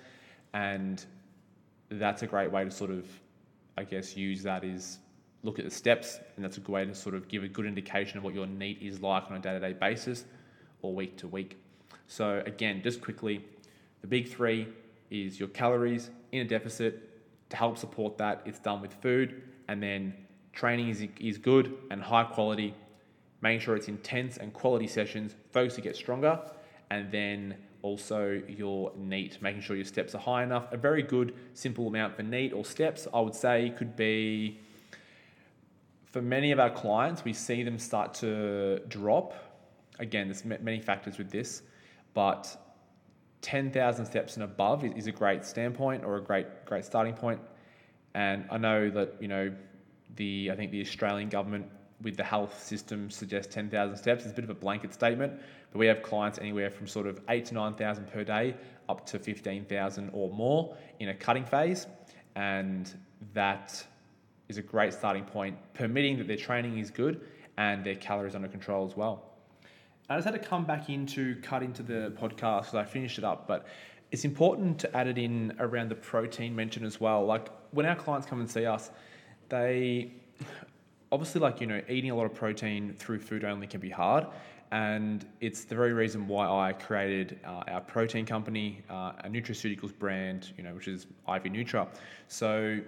And 0.53 1.05
that's 1.91 2.23
a 2.23 2.27
great 2.27 2.51
way 2.51 2.65
to 2.65 2.71
sort 2.71 2.91
of, 2.91 3.07
I 3.79 3.85
guess, 3.85 4.17
use 4.17 4.43
that 4.43 4.65
is 4.65 4.99
look 5.43 5.61
at 5.61 5.65
the 5.65 5.71
steps, 5.71 6.19
and 6.35 6.45
that's 6.45 6.57
a 6.57 6.61
good 6.61 6.73
way 6.73 6.85
to 6.85 6.95
sort 6.95 7.15
of 7.15 7.29
give 7.29 7.45
a 7.45 7.49
good 7.49 7.67
indication 7.67 8.19
of 8.19 8.25
what 8.25 8.35
your 8.35 8.47
NEAT 8.47 8.79
is 8.83 9.01
like 9.01 9.31
on 9.31 9.37
a 9.37 9.39
day 9.39 9.53
to 9.53 9.61
day 9.61 9.75
basis 9.75 10.25
or 10.83 10.95
week 10.95 11.17
to 11.19 11.29
week. 11.29 11.59
So, 12.07 12.43
again, 12.47 12.83
just 12.83 13.01
quickly, 13.01 13.45
the 14.01 14.07
big 14.07 14.29
three 14.29 14.69
is 15.11 15.39
your 15.39 15.49
calories 15.49 16.11
in 16.33 16.41
a 16.41 16.45
deficit. 16.45 17.03
To 17.51 17.57
help 17.57 17.79
support 17.79 18.19
that, 18.19 18.43
it's 18.45 18.59
done 18.59 18.81
with 18.81 18.93
food, 18.95 19.43
and 19.69 19.83
then 19.83 20.15
training 20.53 20.89
is, 20.89 21.07
is 21.21 21.39
good 21.39 21.77
and 21.91 22.03
high 22.03 22.25
quality. 22.25 22.75
making 23.41 23.61
sure 23.61 23.77
it's 23.77 23.89
intense 23.89 24.37
and 24.39 24.53
quality 24.53 24.87
sessions, 24.87 25.35
focus 25.53 25.75
to 25.77 25.81
get 25.81 25.95
stronger, 25.95 26.41
and 26.91 27.11
then 27.13 27.55
also 27.83 28.43
your 28.49 28.91
NEAT, 28.97 29.39
making 29.41 29.61
sure 29.61 29.77
your 29.77 29.85
steps 29.85 30.15
are 30.15 30.19
high 30.19 30.43
enough. 30.43 30.73
A 30.73 30.77
very 30.77 31.03
good 31.03 31.35
simple 31.55 31.87
amount 31.87 32.17
for 32.17 32.23
NEAT 32.23 32.53
or 32.53 32.65
steps, 32.65 33.07
I 33.13 33.21
would 33.21 33.35
say, 33.35 33.73
could 33.77 33.95
be 33.95 34.59
for 36.17 36.23
many 36.23 36.51
of 36.51 36.59
our 36.59 36.71
clients, 36.71 37.25
we 37.25 37.35
see 37.35 37.63
them 37.63 37.79
start 37.79 38.15
to 38.15 38.81
drop. 38.89 39.35
Again, 39.99 40.29
there's 40.29 40.45
many 40.45 40.81
factors 40.81 41.19
with 41.19 41.31
this, 41.31 41.63
but 42.15 42.57
10,000 43.43 44.05
steps 44.05 44.35
and 44.35 44.45
above 44.45 44.85
is 44.85 45.07
a 45.07 45.13
great 45.13 45.45
standpoint 45.45 46.05
or 46.05 46.17
a 46.17 46.21
great 46.21 46.65
great 46.65 46.85
starting 46.85 47.15
point. 47.15 47.41
And 48.15 48.47
I 48.51 48.59
know 48.59 48.91
that 48.91 49.15
you 49.21 49.29
know 49.29 49.53
the 50.17 50.51
I 50.53 50.57
think 50.57 50.71
the 50.71 50.81
Australian 50.81 51.29
government 51.29 51.67
with 52.03 52.17
the 52.17 52.25
health 52.25 52.63
system 52.63 53.11
suggests 53.11 53.55
10,000 53.55 53.97
steps. 53.97 54.25
It's 54.25 54.33
a 54.33 54.35
bit 54.35 54.45
of 54.45 54.51
a 54.51 54.55
blanket 54.55 54.93
statement, 54.93 55.33
but 55.73 55.79
we 55.79 55.87
have 55.87 56.03
clients 56.03 56.39
anywhere 56.39 56.71
from 56.71 56.87
sort 56.87 57.07
of 57.07 57.21
eight 57.31 57.47
to 57.47 57.55
9,000 57.55 58.07
per 58.07 58.23
day 58.23 58.55
up 58.89 59.07
to 59.07 59.19
15,000 59.19 60.11
or 60.13 60.31
more 60.31 60.77
in 61.01 61.09
a 61.09 61.15
cutting 61.15 61.45
phase. 61.45 61.87
And 62.35 62.93
that 63.33 63.83
is 64.49 64.59
a 64.59 64.63
great 64.63 64.93
starting 64.93 65.25
point, 65.25 65.57
permitting 65.73 66.19
that 66.19 66.27
their 66.27 66.37
training 66.37 66.79
is 66.79 66.91
good 66.91 67.23
and 67.57 67.83
their 67.83 67.95
calories 67.95 68.35
under 68.35 68.49
control 68.49 68.87
as 68.87 68.97
well. 68.97 69.36
I 70.09 70.17
just 70.17 70.25
had 70.25 70.41
to 70.41 70.49
come 70.49 70.65
back 70.65 70.89
in 70.89 71.07
to 71.07 71.37
cut 71.43 71.63
into 71.63 71.83
the 71.83 72.13
podcast 72.17 72.61
because 72.61 72.75
I 72.75 72.85
finished 72.85 73.19
it 73.19 73.25
up, 73.25 73.47
but 73.47 73.67
it's 74.13 74.25
important 74.25 74.79
to 74.81 74.97
add 74.97 75.09
it 75.09 75.19
in 75.19 75.55
around 75.59 75.89
the 75.89 75.97
protein 75.97 76.55
mention 76.55 76.85
as 76.85 77.01
well. 77.01 77.25
Like 77.25 77.49
when 77.73 77.87
our 77.87 77.97
clients 77.97 78.27
come 78.27 78.41
and 78.41 78.51
see 78.51 78.67
us, 78.67 78.91
they 79.49 80.13
obviously 81.13 81.41
like 81.41 81.61
you 81.61 81.67
know 81.67 81.81
eating 81.89 82.11
a 82.11 82.15
lot 82.15 82.27
of 82.27 82.35
protein 82.35 82.93
through 82.93 83.21
food 83.21 83.45
only 83.45 83.67
can 83.67 83.81
be 83.81 83.91
hard 83.91 84.27
and 84.73 85.27
it's 85.41 85.65
the 85.65 85.75
very 85.75 85.93
reason 85.93 86.27
why 86.27 86.49
I 86.49 86.73
created 86.73 87.39
uh, 87.45 87.63
our 87.69 87.81
protein 87.81 88.27
company, 88.27 88.83
uh, 88.91 89.13
a 89.21 89.29
nutraceuticals 89.29 89.97
brand, 89.97 90.53
you 90.57 90.65
know, 90.65 90.75
which 90.75 90.89
is 90.89 91.07
Ivy 91.27 91.51
Nutra. 91.51 91.89
So, 92.29 92.81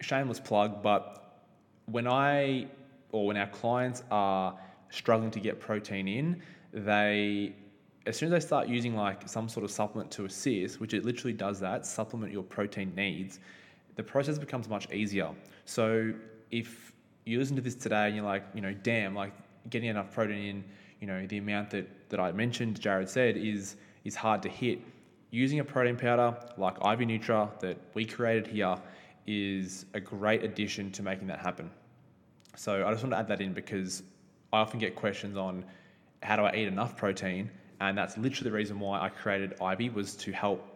shameless 0.00 0.40
plug, 0.40 0.82
but 0.82 1.42
when 1.86 2.06
I 2.06 2.68
or 3.10 3.26
when 3.26 3.36
our 3.36 3.48
clients 3.48 4.02
are 4.10 4.56
struggling 4.90 5.30
to 5.32 5.40
get 5.40 5.60
protein 5.60 6.06
in, 6.06 6.42
they 6.74 7.54
as 8.06 8.16
soon 8.16 8.32
as 8.32 8.42
they 8.42 8.46
start 8.46 8.68
using 8.68 8.94
like 8.94 9.26
some 9.26 9.48
sort 9.48 9.64
of 9.64 9.70
supplement 9.70 10.10
to 10.10 10.26
assist, 10.26 10.80
which 10.80 10.92
it 10.92 11.04
literally 11.04 11.32
does 11.32 11.58
that, 11.60 11.86
supplement 11.86 12.32
your 12.32 12.42
protein 12.42 12.92
needs, 12.94 13.40
the 13.96 14.02
process 14.02 14.38
becomes 14.38 14.68
much 14.68 14.90
easier. 14.92 15.30
So 15.64 16.12
if 16.50 16.92
you 17.24 17.38
listen 17.38 17.56
to 17.56 17.62
this 17.62 17.74
today 17.74 18.06
and 18.06 18.16
you're 18.16 18.24
like, 18.24 18.44
you 18.54 18.60
know, 18.60 18.74
damn, 18.74 19.14
like 19.14 19.32
getting 19.70 19.88
enough 19.88 20.12
protein 20.12 20.44
in, 20.44 20.64
you 21.00 21.06
know, 21.06 21.26
the 21.26 21.38
amount 21.38 21.70
that, 21.70 21.88
that 22.10 22.20
I 22.20 22.32
mentioned, 22.32 22.80
Jarrod 22.80 23.08
said, 23.08 23.36
is 23.36 23.76
is 24.04 24.14
hard 24.14 24.42
to 24.42 24.50
hit. 24.50 24.80
Using 25.30 25.60
a 25.60 25.64
protein 25.64 25.96
powder 25.96 26.36
like 26.58 26.76
Ivy 26.84 27.06
Nutra 27.06 27.58
that 27.60 27.78
we 27.94 28.04
created 28.04 28.46
here 28.46 28.76
is 29.26 29.86
a 29.94 30.00
great 30.00 30.44
addition 30.44 30.92
to 30.92 31.02
making 31.02 31.26
that 31.28 31.38
happen. 31.38 31.70
So 32.54 32.86
I 32.86 32.90
just 32.90 33.02
want 33.02 33.14
to 33.14 33.18
add 33.18 33.28
that 33.28 33.40
in 33.40 33.54
because 33.54 34.02
I 34.52 34.58
often 34.58 34.78
get 34.78 34.94
questions 34.94 35.38
on 35.38 35.64
how 36.24 36.36
do 36.36 36.42
I 36.42 36.54
eat 36.54 36.68
enough 36.68 36.96
protein, 36.96 37.50
and 37.80 37.96
that's 37.96 38.16
literally 38.16 38.50
the 38.50 38.56
reason 38.56 38.80
why 38.80 39.00
I 39.00 39.08
created 39.08 39.54
Ivy 39.60 39.90
was 39.90 40.16
to 40.16 40.32
help 40.32 40.66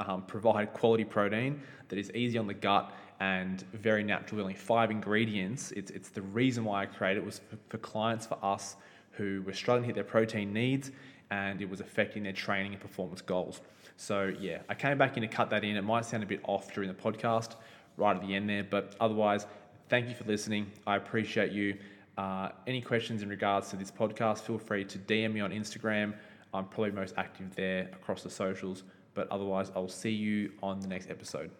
um, 0.00 0.22
provide 0.22 0.72
quality 0.72 1.04
protein 1.04 1.62
that 1.88 1.98
is 1.98 2.10
easy 2.12 2.38
on 2.38 2.46
the 2.46 2.54
gut 2.54 2.92
and 3.20 3.62
very 3.72 4.02
natural. 4.02 4.40
Only 4.40 4.54
five 4.54 4.90
ingredients. 4.90 5.72
It's 5.72 5.90
it's 5.90 6.08
the 6.08 6.22
reason 6.22 6.64
why 6.64 6.82
I 6.82 6.86
created 6.86 7.22
it 7.22 7.26
was 7.26 7.40
for, 7.48 7.58
for 7.68 7.78
clients 7.78 8.26
for 8.26 8.38
us 8.42 8.76
who 9.12 9.42
were 9.46 9.52
struggling 9.52 9.82
to 9.82 9.86
hit 9.86 9.94
their 9.94 10.04
protein 10.04 10.52
needs 10.52 10.90
and 11.30 11.60
it 11.60 11.68
was 11.68 11.80
affecting 11.80 12.22
their 12.22 12.32
training 12.32 12.72
and 12.72 12.80
performance 12.80 13.20
goals. 13.20 13.60
So 13.96 14.32
yeah, 14.40 14.58
I 14.68 14.74
came 14.74 14.98
back 14.98 15.16
in 15.16 15.22
to 15.22 15.28
cut 15.28 15.50
that 15.50 15.64
in. 15.64 15.76
It 15.76 15.82
might 15.82 16.04
sound 16.04 16.22
a 16.22 16.26
bit 16.26 16.40
off 16.44 16.72
during 16.74 16.88
the 16.88 16.94
podcast 16.94 17.54
right 17.96 18.16
at 18.16 18.22
the 18.26 18.34
end 18.34 18.48
there, 18.48 18.64
but 18.64 18.96
otherwise, 19.00 19.46
thank 19.88 20.08
you 20.08 20.14
for 20.14 20.24
listening. 20.24 20.70
I 20.86 20.96
appreciate 20.96 21.52
you. 21.52 21.76
Uh, 22.16 22.50
any 22.66 22.80
questions 22.80 23.22
in 23.22 23.28
regards 23.28 23.70
to 23.70 23.76
this 23.76 23.90
podcast, 23.90 24.40
feel 24.40 24.58
free 24.58 24.84
to 24.84 24.98
DM 24.98 25.32
me 25.32 25.40
on 25.40 25.50
Instagram. 25.50 26.14
I'm 26.52 26.66
probably 26.66 26.92
most 26.92 27.14
active 27.16 27.54
there 27.56 27.90
across 27.92 28.22
the 28.22 28.30
socials, 28.30 28.84
but 29.14 29.28
otherwise, 29.30 29.72
I'll 29.74 29.88
see 29.88 30.12
you 30.12 30.52
on 30.62 30.80
the 30.80 30.86
next 30.86 31.10
episode. 31.10 31.50